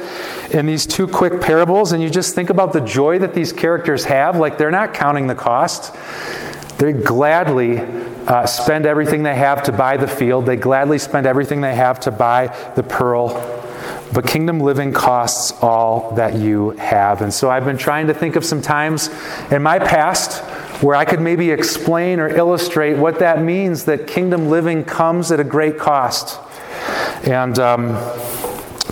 in 0.52 0.66
these 0.66 0.86
two 0.86 1.08
quick 1.08 1.42
parables. 1.42 1.92
And 1.92 2.02
you 2.02 2.10
just 2.10 2.36
think 2.36 2.50
about 2.50 2.74
the 2.74 2.82
joy 2.82 3.20
that 3.20 3.34
these 3.34 3.52
characters 3.52 4.06
have, 4.06 4.38
like 4.38 4.58
they're 4.58 4.72
not 4.72 4.94
counting 4.94 5.28
the 5.28 5.36
cost. 5.36 5.94
They 6.78 6.94
gladly 6.94 7.80
uh, 7.80 8.46
spend 8.46 8.86
everything 8.86 9.24
they 9.24 9.36
have 9.36 9.64
to 9.64 9.72
buy 9.72 9.98
the 9.98 10.08
field, 10.08 10.46
they 10.46 10.56
gladly 10.56 11.00
spend 11.00 11.26
everything 11.26 11.62
they 11.62 11.76
have 11.76 12.00
to 12.02 12.12
buy 12.12 12.48
the 12.76 12.84
pearl. 12.84 13.30
But 14.14 14.28
kingdom 14.28 14.60
living 14.60 14.94
costs 14.94 15.52
all 15.62 16.16
that 16.16 16.36
you 16.36 16.72
have. 16.72 17.22
And 17.22 17.34
so 17.34 17.50
I've 17.50 17.66
been 17.66 17.78
trying 17.78 18.08
to 18.08 18.14
think 18.14 18.36
of 18.36 18.46
some 18.46 18.62
times 18.62 19.10
in 19.52 19.62
my 19.62 19.80
past 19.80 20.44
where 20.86 20.96
I 20.96 21.04
could 21.04 21.20
maybe 21.20 21.50
explain 21.50 22.20
or 22.20 22.28
illustrate 22.28 22.94
what 22.94 23.18
that 23.18 23.42
means 23.42 23.86
that 23.86 24.06
kingdom 24.06 24.50
living 24.50 24.84
comes 24.84 25.32
at 25.32 25.40
a 25.40 25.44
great 25.44 25.80
cost. 25.80 26.40
And 27.28 27.58
um, 27.58 27.96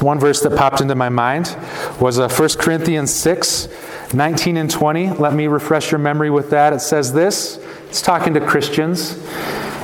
one 0.02 0.20
verse 0.20 0.42
that 0.42 0.58
popped 0.58 0.82
into 0.82 0.96
my 0.96 1.10
mind 1.10 1.56
was 2.02 2.18
uh, 2.18 2.28
1 2.28 2.50
Corinthians 2.58 3.14
6 3.14 3.68
19 4.12 4.58
and 4.58 4.72
20. 4.72 5.12
Let 5.12 5.34
me 5.34 5.46
refresh 5.46 5.92
your 5.92 6.00
memory 6.00 6.32
with 6.32 6.50
that. 6.50 6.74
It 6.74 6.80
says 6.80 7.14
this 7.14 7.64
it's 7.90 8.02
talking 8.02 8.34
to 8.34 8.42
Christians. 8.42 9.24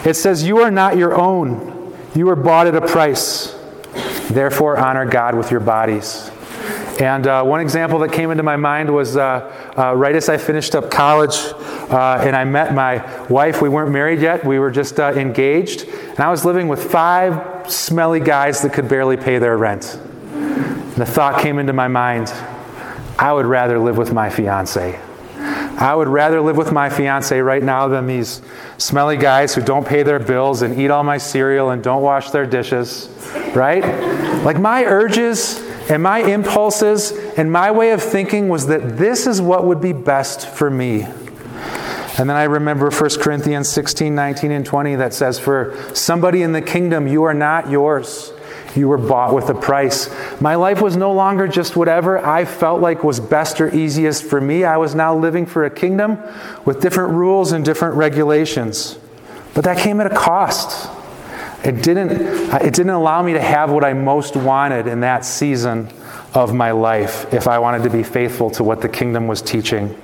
It 0.04 0.16
says, 0.16 0.44
You 0.44 0.60
are 0.60 0.72
not 0.72 0.98
your 0.98 1.16
own, 1.16 1.96
you 2.16 2.26
were 2.26 2.36
bought 2.36 2.66
at 2.66 2.74
a 2.74 2.82
price. 2.82 3.56
Therefore, 4.32 4.78
honor 4.78 5.06
God 5.06 5.36
with 5.36 5.52
your 5.52 5.60
bodies. 5.60 6.32
And 7.00 7.28
uh, 7.28 7.44
one 7.44 7.62
example 7.62 8.00
that 8.00 8.12
came 8.12 8.32
into 8.32 8.44
my 8.44 8.56
mind 8.56 8.94
was 8.94 9.16
uh, 9.16 9.74
uh, 9.78 9.96
right 9.96 10.16
as 10.16 10.28
I 10.28 10.38
finished 10.38 10.74
up 10.74 10.90
college 10.92 11.38
uh, 11.90 12.22
and 12.24 12.36
I 12.36 12.44
met 12.44 12.74
my 12.74 13.26
wife. 13.28 13.62
We 13.62 13.70
weren't 13.70 13.92
married 13.92 14.20
yet, 14.20 14.46
we 14.46 14.60
were 14.60 14.72
just 14.72 15.00
uh, 15.00 15.14
engaged. 15.14 15.88
And 15.88 16.20
I 16.20 16.30
was 16.30 16.46
living 16.46 16.68
with 16.68 16.92
five 16.92 17.72
smelly 17.72 18.20
guys 18.20 18.62
that 18.62 18.74
could 18.74 18.88
barely 18.88 19.18
pay 19.18 19.40
their 19.40 19.58
rent. 19.58 20.00
And 20.34 20.96
the 20.96 21.06
thought 21.06 21.42
came 21.42 21.60
into 21.60 21.74
my 21.74 21.88
mind 21.88 22.32
I 23.20 23.34
would 23.34 23.46
rather 23.46 23.78
live 23.80 23.98
with 23.98 24.14
my 24.14 24.30
fiance. 24.30 24.98
I 25.38 25.94
would 25.94 26.08
rather 26.08 26.40
live 26.40 26.56
with 26.56 26.72
my 26.72 26.90
fiance 26.90 27.38
right 27.40 27.64
now 27.64 27.90
than 27.90 28.08
these 28.08 28.42
smelly 28.78 29.18
guys 29.18 29.56
who 29.56 29.62
don't 29.62 29.86
pay 29.86 30.04
their 30.04 30.20
bills 30.20 30.62
and 30.62 30.80
eat 30.80 30.90
all 30.90 31.04
my 31.04 31.18
cereal 31.18 31.70
and 31.72 31.84
don't 31.84 32.02
wash 32.02 32.32
their 32.32 32.46
dishes, 32.46 33.10
right? 33.54 33.84
Like 34.44 34.58
my 34.58 34.86
urges 34.86 35.62
and 35.90 36.04
my 36.04 36.20
impulses 36.20 37.12
and 37.12 37.52
my 37.52 37.72
way 37.72 37.92
of 37.92 38.02
thinking 38.02 38.48
was 38.48 38.68
that 38.68 38.98
this 38.98 39.28
is 39.28 39.42
what 39.42 39.66
would 39.66 39.82
be 39.82 39.94
best 39.94 40.48
for 40.48 40.70
me. 40.70 41.08
And 42.18 42.30
then 42.30 42.38
I 42.38 42.44
remember 42.44 42.90
1 42.90 43.10
Corinthians 43.22 43.70
16, 43.70 44.14
19, 44.14 44.52
and 44.52 44.66
20 44.66 44.96
that 44.96 45.14
says, 45.14 45.40
For 45.40 45.78
somebody 45.94 46.42
in 46.42 46.52
the 46.52 46.62
kingdom, 46.62 47.08
you 47.08 47.24
are 47.24 47.34
not 47.34 47.70
yours. 47.70 48.34
You 48.76 48.88
were 48.88 48.98
bought 48.98 49.34
with 49.34 49.50
a 49.50 49.54
price. 49.54 50.10
My 50.40 50.56
life 50.56 50.82
was 50.82 50.96
no 50.96 51.12
longer 51.12 51.48
just 51.48 51.76
whatever 51.76 52.24
I 52.24 52.46
felt 52.46 52.82
like 52.82 53.04
was 53.04 53.20
best 53.20 53.60
or 53.62 53.74
easiest 53.74 54.24
for 54.24 54.40
me. 54.40 54.64
I 54.64 54.78
was 54.78 54.94
now 54.94 55.16
living 55.16 55.46
for 55.46 55.66
a 55.66 55.70
kingdom 55.70 56.20
with 56.66 56.82
different 56.82 57.14
rules 57.14 57.52
and 57.52 57.66
different 57.66 57.96
regulations. 57.96 58.98
But 59.54 59.64
that 59.64 59.78
came 59.78 60.00
at 60.00 60.12
a 60.12 60.16
cost. 60.16 60.90
It 61.64 61.84
didn't, 61.84 62.52
uh, 62.54 62.60
it 62.62 62.74
didn't 62.74 62.92
allow 62.92 63.22
me 63.22 63.34
to 63.34 63.42
have 63.42 63.72
what 63.72 63.84
I 63.84 63.94
most 63.94 64.36
wanted 64.36 64.88
in 64.88 65.02
that 65.02 65.26
season 65.26 65.90
of 66.34 66.54
my 66.54 66.72
life 66.72 67.34
if 67.34 67.48
I 67.48 67.60
wanted 67.60 67.84
to 67.84 67.90
be 67.90 68.04
faithful 68.04 68.52
to 68.52 68.64
what 68.64 68.82
the 68.82 68.90
kingdom 68.90 69.28
was 69.28 69.42
teaching. 69.42 70.00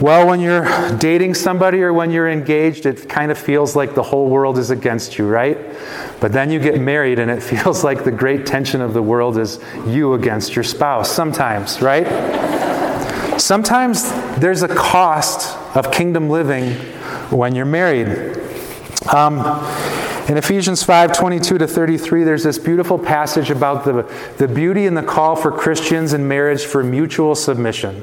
Well, 0.00 0.26
when 0.26 0.40
you're 0.40 0.66
dating 0.98 1.34
somebody 1.34 1.80
or 1.82 1.90
when 1.90 2.10
you're 2.10 2.28
engaged, 2.28 2.84
it 2.84 3.08
kind 3.08 3.32
of 3.32 3.38
feels 3.38 3.74
like 3.74 3.94
the 3.94 4.02
whole 4.02 4.28
world 4.28 4.58
is 4.58 4.70
against 4.70 5.16
you, 5.16 5.26
right? 5.26 5.58
But 6.20 6.32
then 6.32 6.50
you 6.50 6.58
get 6.58 6.78
married 6.78 7.18
and 7.18 7.30
it 7.30 7.42
feels 7.42 7.82
like 7.82 8.04
the 8.04 8.12
great 8.12 8.44
tension 8.44 8.82
of 8.82 8.92
the 8.92 9.02
world 9.02 9.38
is 9.38 9.58
you 9.86 10.12
against 10.12 10.54
your 10.54 10.64
spouse, 10.64 11.10
sometimes, 11.10 11.80
right? 11.80 12.06
Sometimes 13.40 14.10
there's 14.38 14.62
a 14.62 14.68
cost 14.68 15.56
of 15.74 15.90
kingdom 15.90 16.28
living 16.28 16.72
when 17.30 17.54
you're 17.54 17.64
married. 17.64 18.36
Um, 19.14 19.38
in 20.28 20.36
Ephesians 20.36 20.82
5 20.82 21.12
22 21.12 21.58
to 21.58 21.66
33, 21.68 22.24
there's 22.24 22.42
this 22.42 22.58
beautiful 22.58 22.98
passage 22.98 23.50
about 23.50 23.84
the, 23.84 24.02
the 24.38 24.48
beauty 24.48 24.86
and 24.86 24.96
the 24.96 25.02
call 25.02 25.36
for 25.36 25.52
Christians 25.52 26.12
in 26.12 26.26
marriage 26.26 26.64
for 26.64 26.82
mutual 26.82 27.34
submission. 27.34 28.02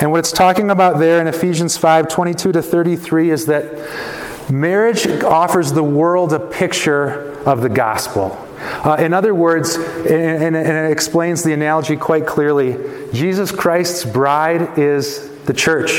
And 0.00 0.12
what 0.12 0.20
it's 0.20 0.32
talking 0.32 0.70
about 0.70 0.98
there 0.98 1.20
in 1.20 1.26
Ephesians 1.26 1.76
5 1.76 2.08
22 2.08 2.52
to 2.52 2.62
33 2.62 3.30
is 3.30 3.46
that 3.46 4.50
marriage 4.50 5.06
offers 5.24 5.72
the 5.72 5.82
world 5.82 6.32
a 6.32 6.38
picture 6.38 7.32
of 7.42 7.60
the 7.60 7.68
gospel. 7.68 8.38
Uh, 8.58 8.96
in 8.98 9.12
other 9.12 9.34
words, 9.34 9.74
and, 9.74 10.56
and 10.56 10.56
it 10.56 10.92
explains 10.92 11.42
the 11.42 11.52
analogy 11.52 11.96
quite 11.96 12.26
clearly, 12.26 12.78
Jesus 13.12 13.50
Christ's 13.50 14.04
bride 14.04 14.78
is 14.78 15.28
the 15.42 15.52
church. 15.52 15.90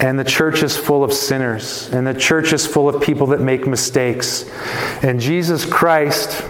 And 0.00 0.18
the 0.18 0.24
church 0.24 0.62
is 0.62 0.76
full 0.76 1.02
of 1.02 1.12
sinners. 1.12 1.88
And 1.88 2.06
the 2.06 2.14
church 2.14 2.52
is 2.52 2.66
full 2.66 2.88
of 2.88 3.02
people 3.02 3.28
that 3.28 3.40
make 3.40 3.66
mistakes. 3.66 4.44
And 5.02 5.20
Jesus 5.20 5.64
Christ 5.64 6.44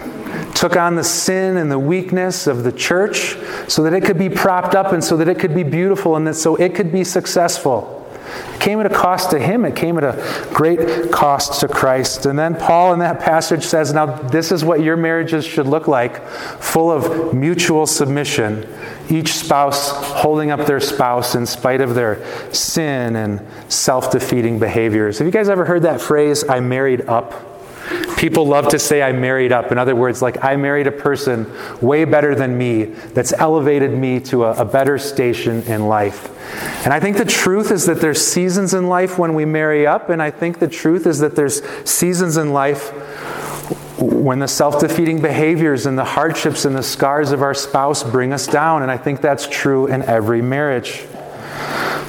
took 0.53 0.75
on 0.75 0.95
the 0.95 1.03
sin 1.03 1.57
and 1.57 1.71
the 1.71 1.79
weakness 1.79 2.47
of 2.47 2.63
the 2.63 2.71
church 2.71 3.37
so 3.67 3.83
that 3.83 3.93
it 3.93 4.03
could 4.03 4.17
be 4.17 4.29
propped 4.29 4.75
up 4.75 4.91
and 4.91 5.03
so 5.03 5.17
that 5.17 5.27
it 5.27 5.39
could 5.39 5.53
be 5.55 5.63
beautiful 5.63 6.15
and 6.15 6.27
that 6.27 6.33
so 6.33 6.55
it 6.55 6.75
could 6.75 6.91
be 6.91 7.03
successful. 7.03 7.96
It 8.53 8.59
came 8.61 8.79
at 8.79 8.85
a 8.85 8.93
cost 8.93 9.31
to 9.31 9.39
him, 9.39 9.65
it 9.65 9.75
came 9.75 9.97
at 9.97 10.03
a 10.03 10.47
great 10.53 11.11
cost 11.11 11.59
to 11.61 11.67
Christ. 11.67 12.25
And 12.25 12.37
then 12.37 12.55
Paul 12.55 12.93
in 12.93 12.99
that 12.99 13.19
passage 13.19 13.63
says, 13.63 13.93
Now, 13.93 14.05
this 14.05 14.51
is 14.51 14.63
what 14.63 14.81
your 14.81 14.97
marriages 14.97 15.45
should 15.45 15.67
look 15.67 15.87
like 15.87 16.25
full 16.27 16.91
of 16.91 17.33
mutual 17.33 17.85
submission, 17.87 18.67
each 19.09 19.33
spouse 19.33 19.91
holding 19.91 20.51
up 20.51 20.65
their 20.65 20.79
spouse 20.79 21.35
in 21.35 21.45
spite 21.45 21.81
of 21.81 21.95
their 21.95 22.23
sin 22.53 23.15
and 23.15 23.45
self 23.71 24.11
defeating 24.11 24.59
behaviors. 24.59 25.17
Have 25.19 25.27
you 25.27 25.31
guys 25.31 25.49
ever 25.49 25.65
heard 25.65 25.83
that 25.83 26.01
phrase, 26.01 26.43
I 26.47 26.59
married 26.59 27.01
up? 27.07 27.56
People 28.17 28.47
love 28.47 28.69
to 28.69 28.79
say 28.79 29.01
I 29.01 29.11
married 29.11 29.51
up. 29.51 29.71
In 29.71 29.77
other 29.77 29.95
words, 29.95 30.21
like 30.21 30.43
I 30.43 30.55
married 30.55 30.87
a 30.87 30.91
person 30.91 31.51
way 31.81 32.03
better 32.03 32.33
than 32.35 32.57
me 32.57 32.85
that's 32.85 33.31
elevated 33.33 33.91
me 33.91 34.19
to 34.21 34.45
a, 34.45 34.53
a, 34.53 34.65
better 34.65 34.97
station 34.97 35.61
in 35.63 35.87
life. 35.87 36.33
And 36.83 36.93
I 36.93 36.99
think 36.99 37.17
the 37.17 37.25
truth 37.25 37.71
is 37.71 37.85
that 37.85 38.01
there's 38.01 38.25
seasons 38.25 38.73
in 38.73 38.87
life 38.87 39.17
when 39.17 39.35
we 39.35 39.45
marry 39.45 39.85
up, 39.85 40.09
and 40.09 40.21
I 40.21 40.31
think 40.31 40.59
the 40.59 40.67
truth 40.67 41.05
is 41.05 41.19
that 41.19 41.35
there's 41.35 41.63
seasons 41.87 42.37
in 42.37 42.53
life 42.53 42.89
when 43.99 44.39
the 44.39 44.47
self 44.47 44.79
defeating 44.79 45.21
behaviors 45.21 45.85
and 45.85 45.97
the 45.97 46.05
hardships 46.05 46.65
and 46.65 46.75
the 46.75 46.83
scars 46.83 47.31
of 47.31 47.41
our 47.41 47.53
spouse 47.53 48.03
bring 48.03 48.33
us 48.33 48.47
down. 48.47 48.81
And 48.81 48.91
I 48.91 48.97
think 48.97 49.21
that's 49.21 49.47
true 49.47 49.87
in 49.87 50.01
every 50.03 50.41
marriage. 50.41 51.05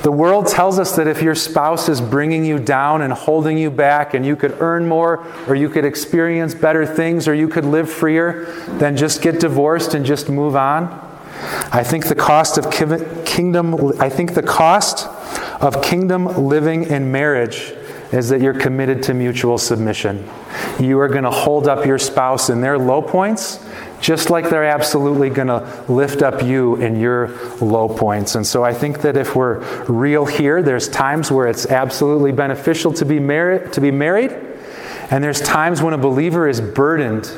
The 0.02 0.12
world 0.12 0.46
tells 0.46 0.78
us 0.78 0.94
that 0.96 1.08
if 1.08 1.22
your 1.22 1.34
spouse 1.34 1.88
is 1.88 2.00
bringing 2.00 2.44
you 2.44 2.58
down 2.58 3.02
and 3.02 3.12
holding 3.12 3.58
you 3.58 3.70
back, 3.70 4.14
and 4.14 4.24
you 4.24 4.36
could 4.36 4.60
earn 4.60 4.86
more, 4.86 5.26
or 5.48 5.54
you 5.54 5.68
could 5.68 5.84
experience 5.84 6.54
better 6.54 6.86
things, 6.86 7.26
or 7.26 7.34
you 7.34 7.48
could 7.48 7.64
live 7.64 7.90
freer, 7.90 8.44
then 8.78 8.96
just 8.96 9.22
get 9.22 9.40
divorced 9.40 9.94
and 9.94 10.06
just 10.06 10.28
move 10.28 10.54
on. 10.54 11.04
I 11.72 11.82
think 11.82 12.06
the 12.06 12.14
cost 12.14 12.58
of 12.58 12.70
kingdom, 13.24 13.92
I 14.00 14.08
think 14.08 14.34
the 14.34 14.42
cost 14.42 15.06
of 15.60 15.82
kingdom 15.82 16.26
living 16.26 16.84
in 16.84 17.10
marriage 17.10 17.74
is 18.12 18.28
that 18.30 18.40
you're 18.40 18.58
committed 18.58 19.02
to 19.04 19.14
mutual 19.14 19.58
submission. 19.58 20.28
you 20.80 20.98
are 20.98 21.08
going 21.08 21.24
to 21.24 21.30
hold 21.30 21.68
up 21.68 21.84
your 21.84 21.98
spouse 21.98 22.48
in 22.48 22.60
their 22.60 22.78
low 22.78 23.02
points 23.02 23.64
just 24.00 24.30
like 24.30 24.48
they're 24.48 24.64
absolutely 24.64 25.30
going 25.30 25.48
to 25.48 25.84
lift 25.88 26.22
up 26.22 26.42
you 26.42 26.76
in 26.76 26.96
your 26.96 27.28
low 27.60 27.88
points. 27.88 28.34
And 28.34 28.46
so 28.46 28.64
I 28.64 28.72
think 28.72 29.02
that 29.02 29.16
if 29.16 29.34
we're 29.34 29.58
real 29.84 30.24
here, 30.24 30.62
there's 30.62 30.88
times 30.88 31.30
where 31.30 31.46
it's 31.46 31.66
absolutely 31.66 32.32
beneficial 32.32 32.92
to 32.94 33.04
be 33.04 33.18
married, 33.18 33.72
to 33.72 33.80
be 33.80 33.90
married, 33.90 34.30
and 35.10 35.24
there's 35.24 35.40
times 35.40 35.82
when 35.82 35.94
a 35.94 35.98
believer 35.98 36.48
is 36.48 36.60
burdened 36.60 37.30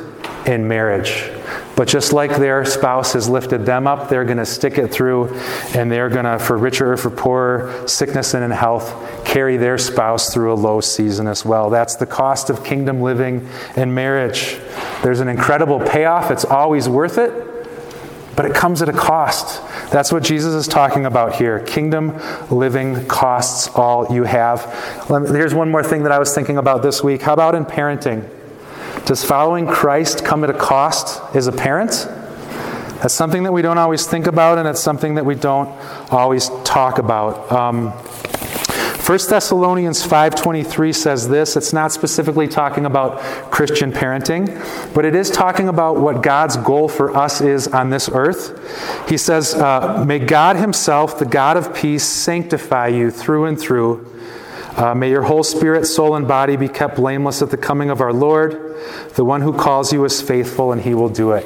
in 0.45 0.67
marriage. 0.67 1.29
But 1.75 1.87
just 1.87 2.13
like 2.13 2.35
their 2.35 2.65
spouse 2.65 3.13
has 3.13 3.29
lifted 3.29 3.65
them 3.65 3.87
up, 3.87 4.09
they're 4.09 4.25
going 4.25 4.37
to 4.37 4.45
stick 4.45 4.77
it 4.77 4.89
through, 4.89 5.33
and 5.73 5.91
they're 5.91 6.09
going 6.09 6.25
to, 6.25 6.37
for 6.37 6.57
richer 6.57 6.93
or 6.93 6.97
for 6.97 7.09
poorer, 7.09 7.87
sickness 7.87 8.33
and 8.33 8.43
in 8.43 8.51
health, 8.51 8.93
carry 9.25 9.57
their 9.57 9.77
spouse 9.77 10.33
through 10.33 10.53
a 10.53 10.55
low 10.55 10.81
season 10.81 11.27
as 11.27 11.45
well. 11.45 11.69
That's 11.69 11.95
the 11.95 12.05
cost 12.05 12.49
of 12.49 12.63
kingdom 12.63 13.01
living 13.01 13.47
and 13.75 13.95
marriage. 13.95 14.59
There's 15.03 15.19
an 15.19 15.27
incredible 15.27 15.79
payoff, 15.79 16.31
it's 16.31 16.45
always 16.45 16.87
worth 16.87 17.17
it, 17.17 17.31
but 18.35 18.45
it 18.45 18.53
comes 18.53 18.81
at 18.81 18.89
a 18.89 18.93
cost. 18.93 19.61
That's 19.91 20.11
what 20.11 20.23
Jesus 20.23 20.53
is 20.53 20.67
talking 20.67 21.05
about 21.05 21.35
here. 21.35 21.59
Kingdom 21.59 22.19
living 22.49 23.05
costs 23.07 23.67
all 23.75 24.13
you 24.13 24.23
have. 24.23 24.63
Here's 25.07 25.53
one 25.53 25.69
more 25.69 25.83
thing 25.83 26.03
that 26.03 26.11
I 26.11 26.19
was 26.19 26.33
thinking 26.33 26.57
about 26.57 26.81
this 26.81 27.03
week. 27.03 27.21
How 27.21 27.33
about 27.33 27.55
in 27.55 27.65
parenting? 27.65 28.29
Does 29.05 29.23
following 29.23 29.67
Christ 29.67 30.23
come 30.23 30.43
at 30.43 30.49
a 30.49 30.57
cost 30.57 31.21
as 31.35 31.47
a 31.47 31.51
parent? 31.51 32.07
That's 33.01 33.15
something 33.15 33.43
that 33.43 33.51
we 33.51 33.63
don't 33.63 33.79
always 33.79 34.05
think 34.05 34.27
about, 34.27 34.59
and 34.59 34.67
it's 34.67 34.79
something 34.79 35.15
that 35.15 35.25
we 35.25 35.33
don't 35.33 35.69
always 36.11 36.49
talk 36.63 36.99
about. 36.99 37.51
Um, 37.51 37.93
1 39.11 39.29
Thessalonians 39.29 40.07
5:23 40.07 40.93
says 40.93 41.27
this. 41.27 41.57
It's 41.57 41.73
not 41.73 41.91
specifically 41.91 42.47
talking 42.47 42.85
about 42.85 43.19
Christian 43.51 43.91
parenting, 43.91 44.47
but 44.93 45.03
it 45.03 45.15
is 45.15 45.29
talking 45.29 45.67
about 45.67 45.97
what 45.97 46.23
God's 46.23 46.55
goal 46.55 46.87
for 46.87 47.13
us 47.17 47.41
is 47.41 47.67
on 47.67 47.89
this 47.89 48.09
earth. 48.13 48.57
He 49.09 49.17
says, 49.17 49.53
uh, 49.53 50.05
"May 50.07 50.19
God 50.19 50.55
Himself, 50.55 51.19
the 51.19 51.25
God 51.25 51.57
of 51.57 51.73
peace, 51.73 52.05
sanctify 52.05 52.87
you 52.87 53.11
through 53.11 53.43
and 53.43 53.59
through." 53.59 54.05
Uh, 54.77 54.95
may 54.95 55.09
your 55.09 55.23
whole 55.23 55.43
spirit, 55.43 55.87
soul, 55.87 56.15
and 56.15 56.25
body 56.25 56.55
be 56.55 56.69
kept 56.69 56.95
blameless 56.95 57.41
at 57.41 57.49
the 57.49 57.57
coming 57.57 57.89
of 57.89 57.99
our 57.99 58.13
Lord. 58.13 58.77
The 59.15 59.25
one 59.25 59.41
who 59.41 59.51
calls 59.51 59.91
you 59.91 60.05
is 60.05 60.21
faithful, 60.21 60.71
and 60.71 60.79
he 60.79 60.93
will 60.93 61.09
do 61.09 61.33
it. 61.33 61.45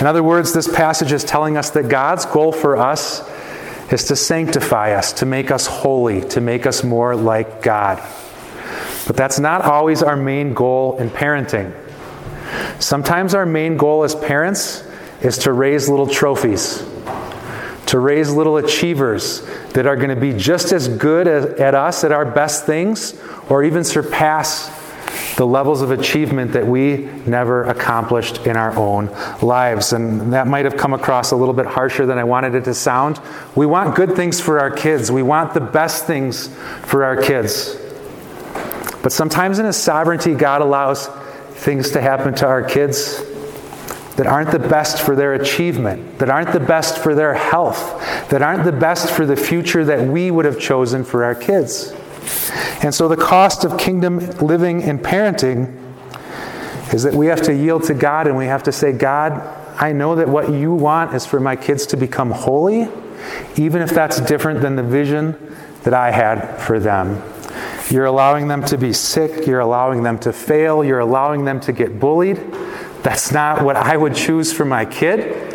In 0.00 0.06
other 0.06 0.22
words, 0.22 0.54
this 0.54 0.66
passage 0.66 1.12
is 1.12 1.24
telling 1.24 1.58
us 1.58 1.68
that 1.70 1.90
God's 1.90 2.24
goal 2.24 2.52
for 2.52 2.78
us 2.78 3.22
is 3.90 4.04
to 4.04 4.16
sanctify 4.16 4.92
us, 4.92 5.12
to 5.14 5.26
make 5.26 5.50
us 5.50 5.66
holy, 5.66 6.20
to 6.28 6.40
make 6.40 6.66
us 6.66 6.82
more 6.82 7.14
like 7.14 7.62
God. 7.62 8.02
But 9.06 9.16
that's 9.16 9.38
not 9.38 9.62
always 9.62 10.02
our 10.02 10.16
main 10.16 10.54
goal 10.54 10.98
in 10.98 11.10
parenting. 11.10 11.72
Sometimes 12.80 13.34
our 13.34 13.46
main 13.46 13.76
goal 13.76 14.02
as 14.02 14.14
parents 14.14 14.82
is 15.22 15.38
to 15.38 15.52
raise 15.52 15.88
little 15.88 16.06
trophies, 16.06 16.84
to 17.86 17.98
raise 17.98 18.30
little 18.30 18.56
achievers 18.56 19.46
that 19.72 19.86
are 19.86 19.96
going 19.96 20.10
to 20.10 20.20
be 20.20 20.32
just 20.32 20.72
as 20.72 20.88
good 20.88 21.28
as, 21.28 21.44
at 21.60 21.74
us 21.74 22.02
at 22.02 22.12
our 22.12 22.24
best 22.24 22.66
things 22.66 23.14
or 23.48 23.62
even 23.62 23.84
surpass 23.84 24.85
the 25.36 25.46
levels 25.46 25.82
of 25.82 25.90
achievement 25.90 26.52
that 26.52 26.66
we 26.66 26.96
never 27.26 27.64
accomplished 27.64 28.46
in 28.46 28.56
our 28.56 28.74
own 28.76 29.06
lives. 29.42 29.92
And 29.92 30.32
that 30.32 30.46
might 30.46 30.64
have 30.64 30.76
come 30.76 30.94
across 30.94 31.30
a 31.30 31.36
little 31.36 31.54
bit 31.54 31.66
harsher 31.66 32.06
than 32.06 32.18
I 32.18 32.24
wanted 32.24 32.54
it 32.54 32.64
to 32.64 32.74
sound. 32.74 33.20
We 33.54 33.66
want 33.66 33.94
good 33.94 34.16
things 34.16 34.40
for 34.40 34.58
our 34.58 34.70
kids, 34.70 35.12
we 35.12 35.22
want 35.22 35.54
the 35.54 35.60
best 35.60 36.06
things 36.06 36.48
for 36.84 37.04
our 37.04 37.20
kids. 37.20 37.76
But 39.02 39.12
sometimes 39.12 39.58
in 39.58 39.66
His 39.66 39.76
sovereignty, 39.76 40.34
God 40.34 40.62
allows 40.62 41.06
things 41.50 41.90
to 41.90 42.00
happen 42.00 42.34
to 42.36 42.46
our 42.46 42.62
kids 42.62 43.22
that 44.16 44.26
aren't 44.26 44.50
the 44.50 44.58
best 44.58 45.02
for 45.02 45.14
their 45.14 45.34
achievement, 45.34 46.18
that 46.18 46.30
aren't 46.30 46.52
the 46.52 46.60
best 46.60 46.98
for 46.98 47.14
their 47.14 47.34
health, 47.34 48.00
that 48.30 48.40
aren't 48.40 48.64
the 48.64 48.72
best 48.72 49.10
for 49.10 49.26
the 49.26 49.36
future 49.36 49.84
that 49.84 50.08
we 50.08 50.30
would 50.30 50.46
have 50.46 50.58
chosen 50.58 51.04
for 51.04 51.22
our 51.24 51.34
kids. 51.34 51.94
And 52.82 52.94
so 52.94 53.08
the 53.08 53.16
cost 53.16 53.64
of 53.64 53.78
kingdom 53.78 54.18
living 54.38 54.82
and 54.82 55.00
parenting 55.00 55.82
is 56.92 57.02
that 57.02 57.14
we 57.14 57.26
have 57.26 57.42
to 57.42 57.54
yield 57.54 57.84
to 57.84 57.94
God 57.94 58.26
and 58.26 58.36
we 58.36 58.46
have 58.46 58.62
to 58.64 58.72
say, 58.72 58.92
God, 58.92 59.32
I 59.80 59.92
know 59.92 60.14
that 60.16 60.28
what 60.28 60.50
you 60.50 60.72
want 60.72 61.14
is 61.14 61.26
for 61.26 61.40
my 61.40 61.56
kids 61.56 61.86
to 61.88 61.96
become 61.96 62.30
holy, 62.30 62.88
even 63.56 63.82
if 63.82 63.90
that's 63.90 64.20
different 64.20 64.60
than 64.60 64.76
the 64.76 64.82
vision 64.82 65.36
that 65.82 65.94
I 65.94 66.10
had 66.10 66.56
for 66.58 66.80
them. 66.80 67.22
You're 67.90 68.06
allowing 68.06 68.48
them 68.48 68.64
to 68.66 68.78
be 68.78 68.92
sick, 68.92 69.46
you're 69.46 69.60
allowing 69.60 70.02
them 70.02 70.18
to 70.20 70.32
fail, 70.32 70.84
you're 70.84 71.00
allowing 71.00 71.44
them 71.44 71.60
to 71.60 71.72
get 71.72 72.00
bullied. 72.00 72.38
That's 73.02 73.30
not 73.30 73.62
what 73.62 73.76
I 73.76 73.96
would 73.96 74.14
choose 74.14 74.52
for 74.52 74.64
my 74.64 74.84
kid. 74.84 75.45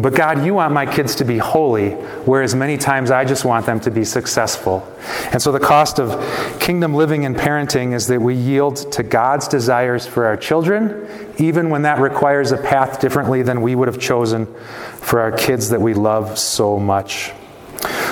But 0.00 0.14
God, 0.14 0.44
you 0.44 0.54
want 0.54 0.72
my 0.72 0.86
kids 0.86 1.16
to 1.16 1.24
be 1.24 1.38
holy, 1.38 1.90
whereas 2.24 2.54
many 2.54 2.78
times 2.78 3.10
I 3.10 3.24
just 3.24 3.44
want 3.44 3.66
them 3.66 3.80
to 3.80 3.90
be 3.90 4.04
successful. 4.04 4.86
And 5.32 5.42
so 5.42 5.52
the 5.52 5.60
cost 5.60 5.98
of 5.98 6.60
kingdom 6.60 6.94
living 6.94 7.26
and 7.26 7.36
parenting 7.36 7.92
is 7.92 8.06
that 8.06 8.20
we 8.20 8.34
yield 8.34 8.92
to 8.92 9.02
God's 9.02 9.48
desires 9.48 10.06
for 10.06 10.24
our 10.26 10.36
children, 10.36 11.06
even 11.38 11.70
when 11.70 11.82
that 11.82 11.98
requires 11.98 12.52
a 12.52 12.56
path 12.56 13.00
differently 13.00 13.42
than 13.42 13.62
we 13.62 13.74
would 13.74 13.88
have 13.88 13.98
chosen 13.98 14.46
for 14.96 15.20
our 15.20 15.32
kids 15.32 15.70
that 15.70 15.80
we 15.80 15.92
love 15.92 16.38
so 16.38 16.78
much. 16.78 17.32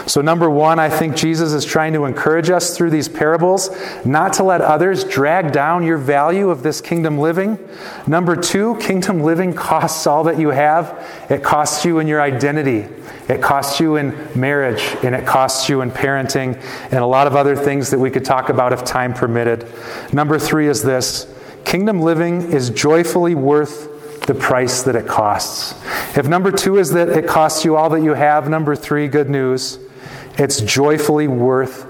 So, 0.09 0.23
number 0.23 0.49
one, 0.49 0.79
I 0.79 0.89
think 0.89 1.17
Jesus 1.17 1.53
is 1.53 1.67
trying 1.67 1.93
to 1.93 2.07
encourage 2.07 2.49
us 2.49 2.75
through 2.75 2.89
these 2.89 3.11
parables 3.11 3.69
not 4.07 4.33
to 4.35 4.43
let 4.43 4.63
others 4.63 5.05
drag 5.05 5.53
down 5.53 5.85
your 5.85 5.99
value 5.99 6.49
of 6.49 6.63
this 6.63 6.81
kingdom 6.81 7.19
living. 7.19 7.59
Number 8.07 8.35
two, 8.35 8.77
kingdom 8.77 9.21
living 9.21 9.53
costs 9.53 10.07
all 10.07 10.25
that 10.25 10.39
you 10.39 10.49
have. 10.49 11.07
It 11.29 11.43
costs 11.43 11.85
you 11.85 11.99
in 11.99 12.07
your 12.07 12.23
identity, 12.23 12.89
it 13.29 13.43
costs 13.43 13.81
you 13.81 13.97
in 13.97 14.17
marriage, 14.35 14.97
and 15.05 15.15
it 15.15 15.27
costs 15.27 15.69
you 15.69 15.83
in 15.83 15.91
parenting, 15.91 16.59
and 16.85 17.01
a 17.01 17.07
lot 17.07 17.27
of 17.27 17.37
other 17.37 17.55
things 17.55 17.91
that 17.91 17.99
we 17.99 18.11
could 18.11 18.25
talk 18.25 18.49
about 18.49 18.73
if 18.73 18.85
time 18.87 19.13
permitted. 19.13 19.71
Number 20.11 20.39
three 20.39 20.69
is 20.69 20.83
this 20.83 21.31
kingdom 21.67 22.01
living 22.01 22.51
is 22.51 22.71
joyfully 22.71 23.35
worth 23.35 24.25
the 24.27 24.35
price 24.35 24.83
that 24.85 24.97
it 24.97 25.07
costs. 25.07 25.75
If 26.17 26.27
number 26.27 26.51
two 26.51 26.79
is 26.79 26.93
that 26.93 27.11
it 27.11 27.27
costs 27.27 27.63
you 27.63 27.77
all 27.77 27.91
that 27.91 28.01
you 28.01 28.15
have, 28.15 28.49
number 28.49 28.75
three, 28.75 29.07
good 29.07 29.29
news. 29.29 29.79
It's 30.39 30.61
joyfully 30.61 31.27
worth 31.27 31.87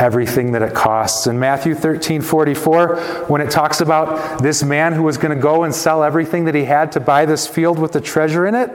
everything 0.00 0.52
that 0.52 0.62
it 0.62 0.74
costs. 0.74 1.26
In 1.26 1.38
Matthew 1.38 1.74
13 1.74 2.20
44, 2.20 2.96
when 3.28 3.40
it 3.40 3.50
talks 3.50 3.80
about 3.80 4.42
this 4.42 4.62
man 4.62 4.92
who 4.92 5.04
was 5.04 5.16
going 5.16 5.34
to 5.34 5.40
go 5.40 5.64
and 5.64 5.74
sell 5.74 6.02
everything 6.02 6.46
that 6.46 6.54
he 6.54 6.64
had 6.64 6.92
to 6.92 7.00
buy 7.00 7.26
this 7.26 7.46
field 7.46 7.78
with 7.78 7.92
the 7.92 8.00
treasure 8.00 8.46
in 8.46 8.54
it, 8.54 8.70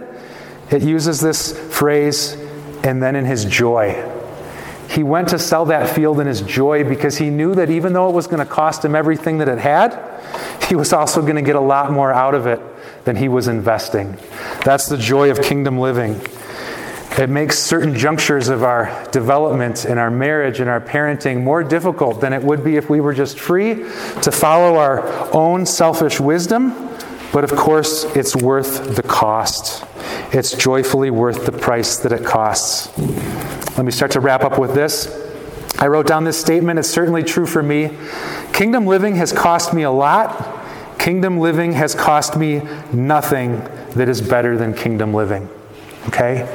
it 0.71 0.81
uses 0.81 1.19
this 1.19 1.57
phrase, 1.75 2.33
and 2.83 3.01
then 3.01 3.15
in 3.15 3.25
his 3.25 3.45
joy. 3.45 4.13
He 4.89 5.03
went 5.03 5.29
to 5.29 5.39
sell 5.39 5.65
that 5.65 5.93
field 5.93 6.19
in 6.19 6.27
his 6.27 6.41
joy 6.41 6.83
because 6.83 7.17
he 7.17 7.29
knew 7.29 7.53
that 7.55 7.69
even 7.69 7.93
though 7.93 8.09
it 8.09 8.13
was 8.13 8.27
going 8.27 8.39
to 8.39 8.45
cost 8.45 8.85
him 8.85 8.95
everything 8.95 9.39
that 9.39 9.49
it 9.49 9.59
had, 9.59 9.99
he 10.67 10.75
was 10.75 10.93
also 10.93 11.21
going 11.21 11.35
to 11.35 11.41
get 11.41 11.55
a 11.55 11.61
lot 11.61 11.91
more 11.91 12.13
out 12.13 12.33
of 12.33 12.47
it 12.47 12.61
than 13.03 13.17
he 13.17 13.27
was 13.27 13.47
investing. 13.47 14.17
That's 14.63 14.87
the 14.87 14.97
joy 14.97 15.29
of 15.29 15.41
kingdom 15.41 15.77
living. 15.77 16.21
It 17.17 17.31
makes 17.31 17.57
certain 17.57 17.95
junctures 17.95 18.47
of 18.47 18.61
our 18.61 19.07
development 19.11 19.85
in 19.85 19.97
our 19.97 20.11
marriage 20.11 20.59
and 20.59 20.69
our 20.69 20.79
parenting 20.79 21.43
more 21.43 21.63
difficult 21.63 22.21
than 22.21 22.31
it 22.31 22.43
would 22.43 22.63
be 22.63 22.75
if 22.75 22.91
we 22.91 23.01
were 23.01 23.13
just 23.13 23.39
free 23.39 23.73
to 24.21 24.31
follow 24.31 24.75
our 24.75 25.01
own 25.35 25.65
selfish 25.65 26.19
wisdom. 26.19 26.75
But 27.33 27.43
of 27.43 27.55
course, 27.55 28.03
it's 28.15 28.35
worth 28.35 28.95
the 28.95 29.01
cost. 29.01 29.83
It's 30.31 30.51
joyfully 30.53 31.09
worth 31.09 31.47
the 31.47 31.51
price 31.51 31.97
that 31.97 32.11
it 32.11 32.23
costs. 32.23 32.95
Let 33.77 33.85
me 33.85 33.91
start 33.91 34.11
to 34.11 34.19
wrap 34.19 34.43
up 34.43 34.59
with 34.59 34.75
this. 34.75 35.07
I 35.79 35.87
wrote 35.87 36.05
down 36.05 36.23
this 36.23 36.39
statement. 36.39 36.77
It's 36.77 36.89
certainly 36.89 37.23
true 37.23 37.47
for 37.47 37.63
me. 37.63 37.97
Kingdom 38.53 38.85
living 38.85 39.15
has 39.15 39.31
cost 39.31 39.73
me 39.73 39.81
a 39.81 39.91
lot. 39.91 40.99
Kingdom 40.99 41.39
living 41.39 41.73
has 41.73 41.95
cost 41.95 42.37
me 42.37 42.61
nothing 42.93 43.59
that 43.95 44.07
is 44.07 44.21
better 44.21 44.55
than 44.55 44.75
kingdom 44.75 45.15
living. 45.15 45.49
Okay? 46.07 46.47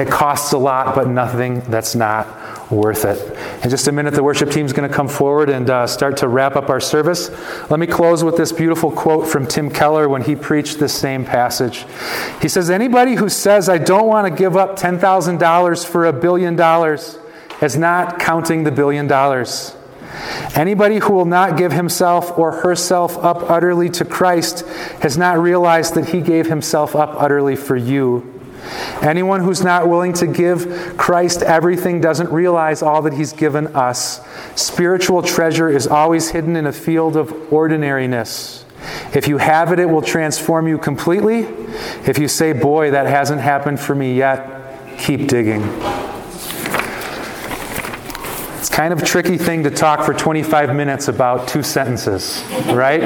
It 0.00 0.08
costs 0.08 0.52
a 0.52 0.58
lot, 0.58 0.94
but 0.94 1.08
nothing 1.08 1.60
that's 1.62 1.94
not 1.94 2.70
worth 2.70 3.04
it. 3.04 3.36
In 3.64 3.70
just 3.70 3.88
a 3.88 3.92
minute, 3.92 4.14
the 4.14 4.22
worship 4.22 4.50
team 4.50 4.64
is 4.64 4.72
going 4.72 4.88
to 4.88 4.94
come 4.94 5.08
forward 5.08 5.50
and 5.50 5.68
uh, 5.68 5.86
start 5.86 6.18
to 6.18 6.28
wrap 6.28 6.56
up 6.56 6.70
our 6.70 6.80
service. 6.80 7.30
Let 7.70 7.80
me 7.80 7.86
close 7.86 8.22
with 8.22 8.36
this 8.36 8.52
beautiful 8.52 8.92
quote 8.92 9.26
from 9.26 9.46
Tim 9.46 9.70
Keller 9.70 10.08
when 10.08 10.22
he 10.22 10.36
preached 10.36 10.78
this 10.78 10.94
same 10.94 11.24
passage. 11.24 11.84
He 12.40 12.48
says, 12.48 12.70
Anybody 12.70 13.16
who 13.16 13.28
says, 13.28 13.68
I 13.68 13.78
don't 13.78 14.06
want 14.06 14.32
to 14.32 14.38
give 14.38 14.56
up 14.56 14.78
$10,000 14.78 15.86
for 15.86 16.06
a 16.06 16.12
billion 16.12 16.56
dollars 16.56 17.18
is 17.60 17.76
not 17.76 18.18
counting 18.18 18.64
the 18.64 18.70
billion 18.70 19.06
dollars. 19.06 19.76
Anybody 20.54 20.98
who 20.98 21.12
will 21.12 21.26
not 21.26 21.56
give 21.56 21.72
himself 21.72 22.36
or 22.38 22.52
herself 22.52 23.16
up 23.18 23.50
utterly 23.50 23.88
to 23.90 24.04
Christ 24.04 24.66
has 25.02 25.16
not 25.16 25.38
realized 25.38 25.94
that 25.94 26.08
he 26.08 26.20
gave 26.20 26.46
himself 26.46 26.96
up 26.96 27.14
utterly 27.20 27.56
for 27.56 27.76
you 27.76 28.39
Anyone 29.02 29.42
who's 29.42 29.62
not 29.62 29.88
willing 29.88 30.12
to 30.14 30.26
give 30.26 30.96
Christ 30.96 31.42
everything 31.42 32.00
doesn't 32.00 32.30
realize 32.30 32.82
all 32.82 33.02
that 33.02 33.14
he's 33.14 33.32
given 33.32 33.68
us. 33.68 34.20
Spiritual 34.56 35.22
treasure 35.22 35.68
is 35.68 35.86
always 35.86 36.30
hidden 36.30 36.56
in 36.56 36.66
a 36.66 36.72
field 36.72 37.16
of 37.16 37.52
ordinariness. 37.52 38.64
If 39.14 39.28
you 39.28 39.38
have 39.38 39.72
it, 39.72 39.78
it 39.78 39.86
will 39.86 40.02
transform 40.02 40.68
you 40.68 40.78
completely. 40.78 41.40
If 42.06 42.18
you 42.18 42.28
say, 42.28 42.52
Boy, 42.52 42.90
that 42.90 43.06
hasn't 43.06 43.40
happened 43.40 43.80
for 43.80 43.94
me 43.94 44.14
yet, 44.16 44.98
keep 44.98 45.28
digging. 45.28 45.62
It's 48.58 48.68
kind 48.68 48.92
of 48.92 49.02
a 49.02 49.06
tricky 49.06 49.38
thing 49.38 49.64
to 49.64 49.70
talk 49.70 50.04
for 50.04 50.14
25 50.14 50.74
minutes 50.74 51.08
about 51.08 51.48
two 51.48 51.62
sentences, 51.62 52.44
right? 52.66 53.00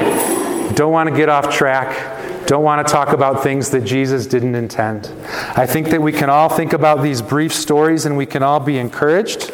Don't 0.75 0.91
want 0.91 1.09
to 1.09 1.15
get 1.15 1.29
off 1.29 1.53
track 1.53 2.14
don't 2.47 2.63
want 2.63 2.85
to 2.85 2.91
talk 2.91 3.09
about 3.09 3.43
things 3.43 3.71
that 3.71 3.81
Jesus 3.81 4.27
didn't 4.27 4.55
intend. 4.55 5.11
I 5.55 5.65
think 5.65 5.89
that 5.89 6.01
we 6.01 6.11
can 6.11 6.29
all 6.29 6.49
think 6.49 6.73
about 6.73 7.01
these 7.01 7.21
brief 7.21 7.53
stories 7.53 8.05
and 8.05 8.17
we 8.17 8.25
can 8.25 8.43
all 8.43 8.59
be 8.59 8.77
encouraged. 8.77 9.51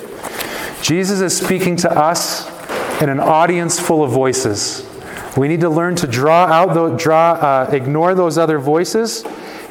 Jesus 0.82 1.22
is 1.22 1.36
speaking 1.36 1.76
to 1.78 1.92
us 1.92 2.50
in 3.02 3.10
an 3.10 3.20
audience 3.20 3.80
full 3.80 4.04
of 4.04 4.12
voices. 4.12 4.88
We 5.38 5.48
need 5.48 5.62
to 5.62 5.70
learn 5.70 5.96
to 5.98 6.08
draw 6.08 6.46
out, 6.46 6.74
the, 6.74 6.96
draw, 6.98 7.34
uh, 7.34 7.70
ignore 7.72 8.16
those 8.16 8.38
other 8.38 8.60
voices, 8.60 9.24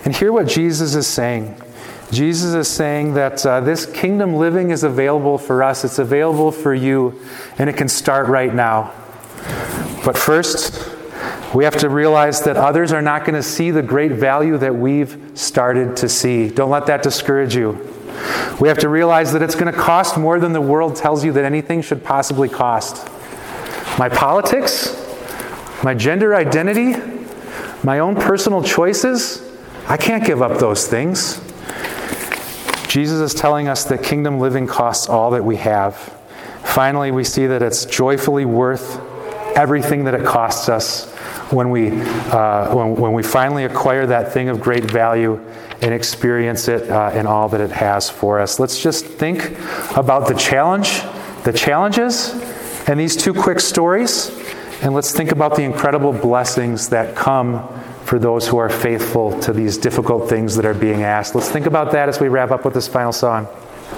and 0.04 0.16
hear 0.16 0.32
what 0.32 0.48
Jesus 0.48 0.94
is 0.94 1.06
saying. 1.06 1.60
Jesus 2.10 2.54
is 2.54 2.66
saying 2.66 3.14
that 3.14 3.44
uh, 3.44 3.60
this 3.60 3.86
kingdom 3.86 4.34
living 4.34 4.70
is 4.70 4.82
available 4.82 5.38
for 5.38 5.62
us, 5.62 5.84
it's 5.84 5.98
available 5.98 6.50
for 6.50 6.74
you, 6.74 7.20
and 7.58 7.68
it 7.68 7.76
can 7.76 7.88
start 7.88 8.26
right 8.26 8.52
now. 8.52 8.92
But 10.04 10.16
first, 10.16 10.89
we 11.54 11.64
have 11.64 11.76
to 11.78 11.88
realize 11.88 12.42
that 12.42 12.56
others 12.56 12.92
are 12.92 13.02
not 13.02 13.24
going 13.24 13.34
to 13.34 13.42
see 13.42 13.70
the 13.72 13.82
great 13.82 14.12
value 14.12 14.56
that 14.58 14.74
we've 14.74 15.32
started 15.34 15.96
to 15.96 16.08
see. 16.08 16.48
Don't 16.48 16.70
let 16.70 16.86
that 16.86 17.02
discourage 17.02 17.56
you. 17.56 17.72
We 18.60 18.68
have 18.68 18.78
to 18.78 18.88
realize 18.88 19.32
that 19.32 19.42
it's 19.42 19.54
going 19.54 19.72
to 19.72 19.78
cost 19.78 20.16
more 20.16 20.38
than 20.38 20.52
the 20.52 20.60
world 20.60 20.94
tells 20.94 21.24
you 21.24 21.32
that 21.32 21.44
anything 21.44 21.82
should 21.82 22.04
possibly 22.04 22.48
cost. 22.48 23.08
My 23.98 24.08
politics, 24.08 24.94
my 25.82 25.94
gender 25.94 26.36
identity, 26.36 26.94
my 27.82 27.98
own 27.98 28.14
personal 28.14 28.62
choices, 28.62 29.42
I 29.88 29.96
can't 29.96 30.24
give 30.24 30.42
up 30.42 30.60
those 30.60 30.86
things. 30.86 31.40
Jesus 32.86 33.20
is 33.20 33.34
telling 33.34 33.66
us 33.66 33.84
that 33.84 34.02
kingdom 34.04 34.38
living 34.38 34.66
costs 34.66 35.08
all 35.08 35.30
that 35.30 35.44
we 35.44 35.56
have. 35.56 35.96
Finally, 36.62 37.10
we 37.10 37.24
see 37.24 37.46
that 37.46 37.62
it's 37.62 37.86
joyfully 37.86 38.44
worth 38.44 39.00
everything 39.56 40.04
that 40.04 40.14
it 40.14 40.24
costs 40.24 40.68
us 40.68 41.10
when 41.52 41.70
we, 41.70 41.90
uh, 41.90 42.74
when, 42.74 42.94
when, 42.94 43.12
we 43.12 43.22
finally 43.22 43.64
acquire 43.64 44.06
that 44.06 44.32
thing 44.32 44.48
of 44.48 44.60
great 44.60 44.84
value 44.84 45.40
and 45.82 45.92
experience 45.92 46.68
it 46.68 46.88
uh, 46.90 47.10
in 47.14 47.26
all 47.26 47.48
that 47.48 47.60
it 47.60 47.70
has 47.70 48.08
for 48.08 48.40
us. 48.40 48.60
Let's 48.60 48.82
just 48.82 49.04
think 49.04 49.58
about 49.96 50.28
the 50.28 50.34
challenge, 50.34 51.02
the 51.44 51.52
challenges, 51.52 52.32
and 52.86 52.98
these 52.98 53.16
two 53.16 53.34
quick 53.34 53.60
stories, 53.60 54.30
and 54.82 54.94
let's 54.94 55.12
think 55.12 55.32
about 55.32 55.56
the 55.56 55.62
incredible 55.62 56.12
blessings 56.12 56.88
that 56.90 57.16
come 57.16 57.66
for 58.04 58.18
those 58.18 58.48
who 58.48 58.58
are 58.58 58.70
faithful 58.70 59.38
to 59.40 59.52
these 59.52 59.76
difficult 59.76 60.28
things 60.28 60.56
that 60.56 60.64
are 60.64 60.74
being 60.74 61.02
asked. 61.02 61.34
Let's 61.34 61.48
think 61.48 61.66
about 61.66 61.92
that 61.92 62.08
as 62.08 62.20
we 62.20 62.28
wrap 62.28 62.50
up 62.50 62.64
with 62.64 62.74
this 62.74 62.88
final 62.88 63.12
song. 63.12 63.46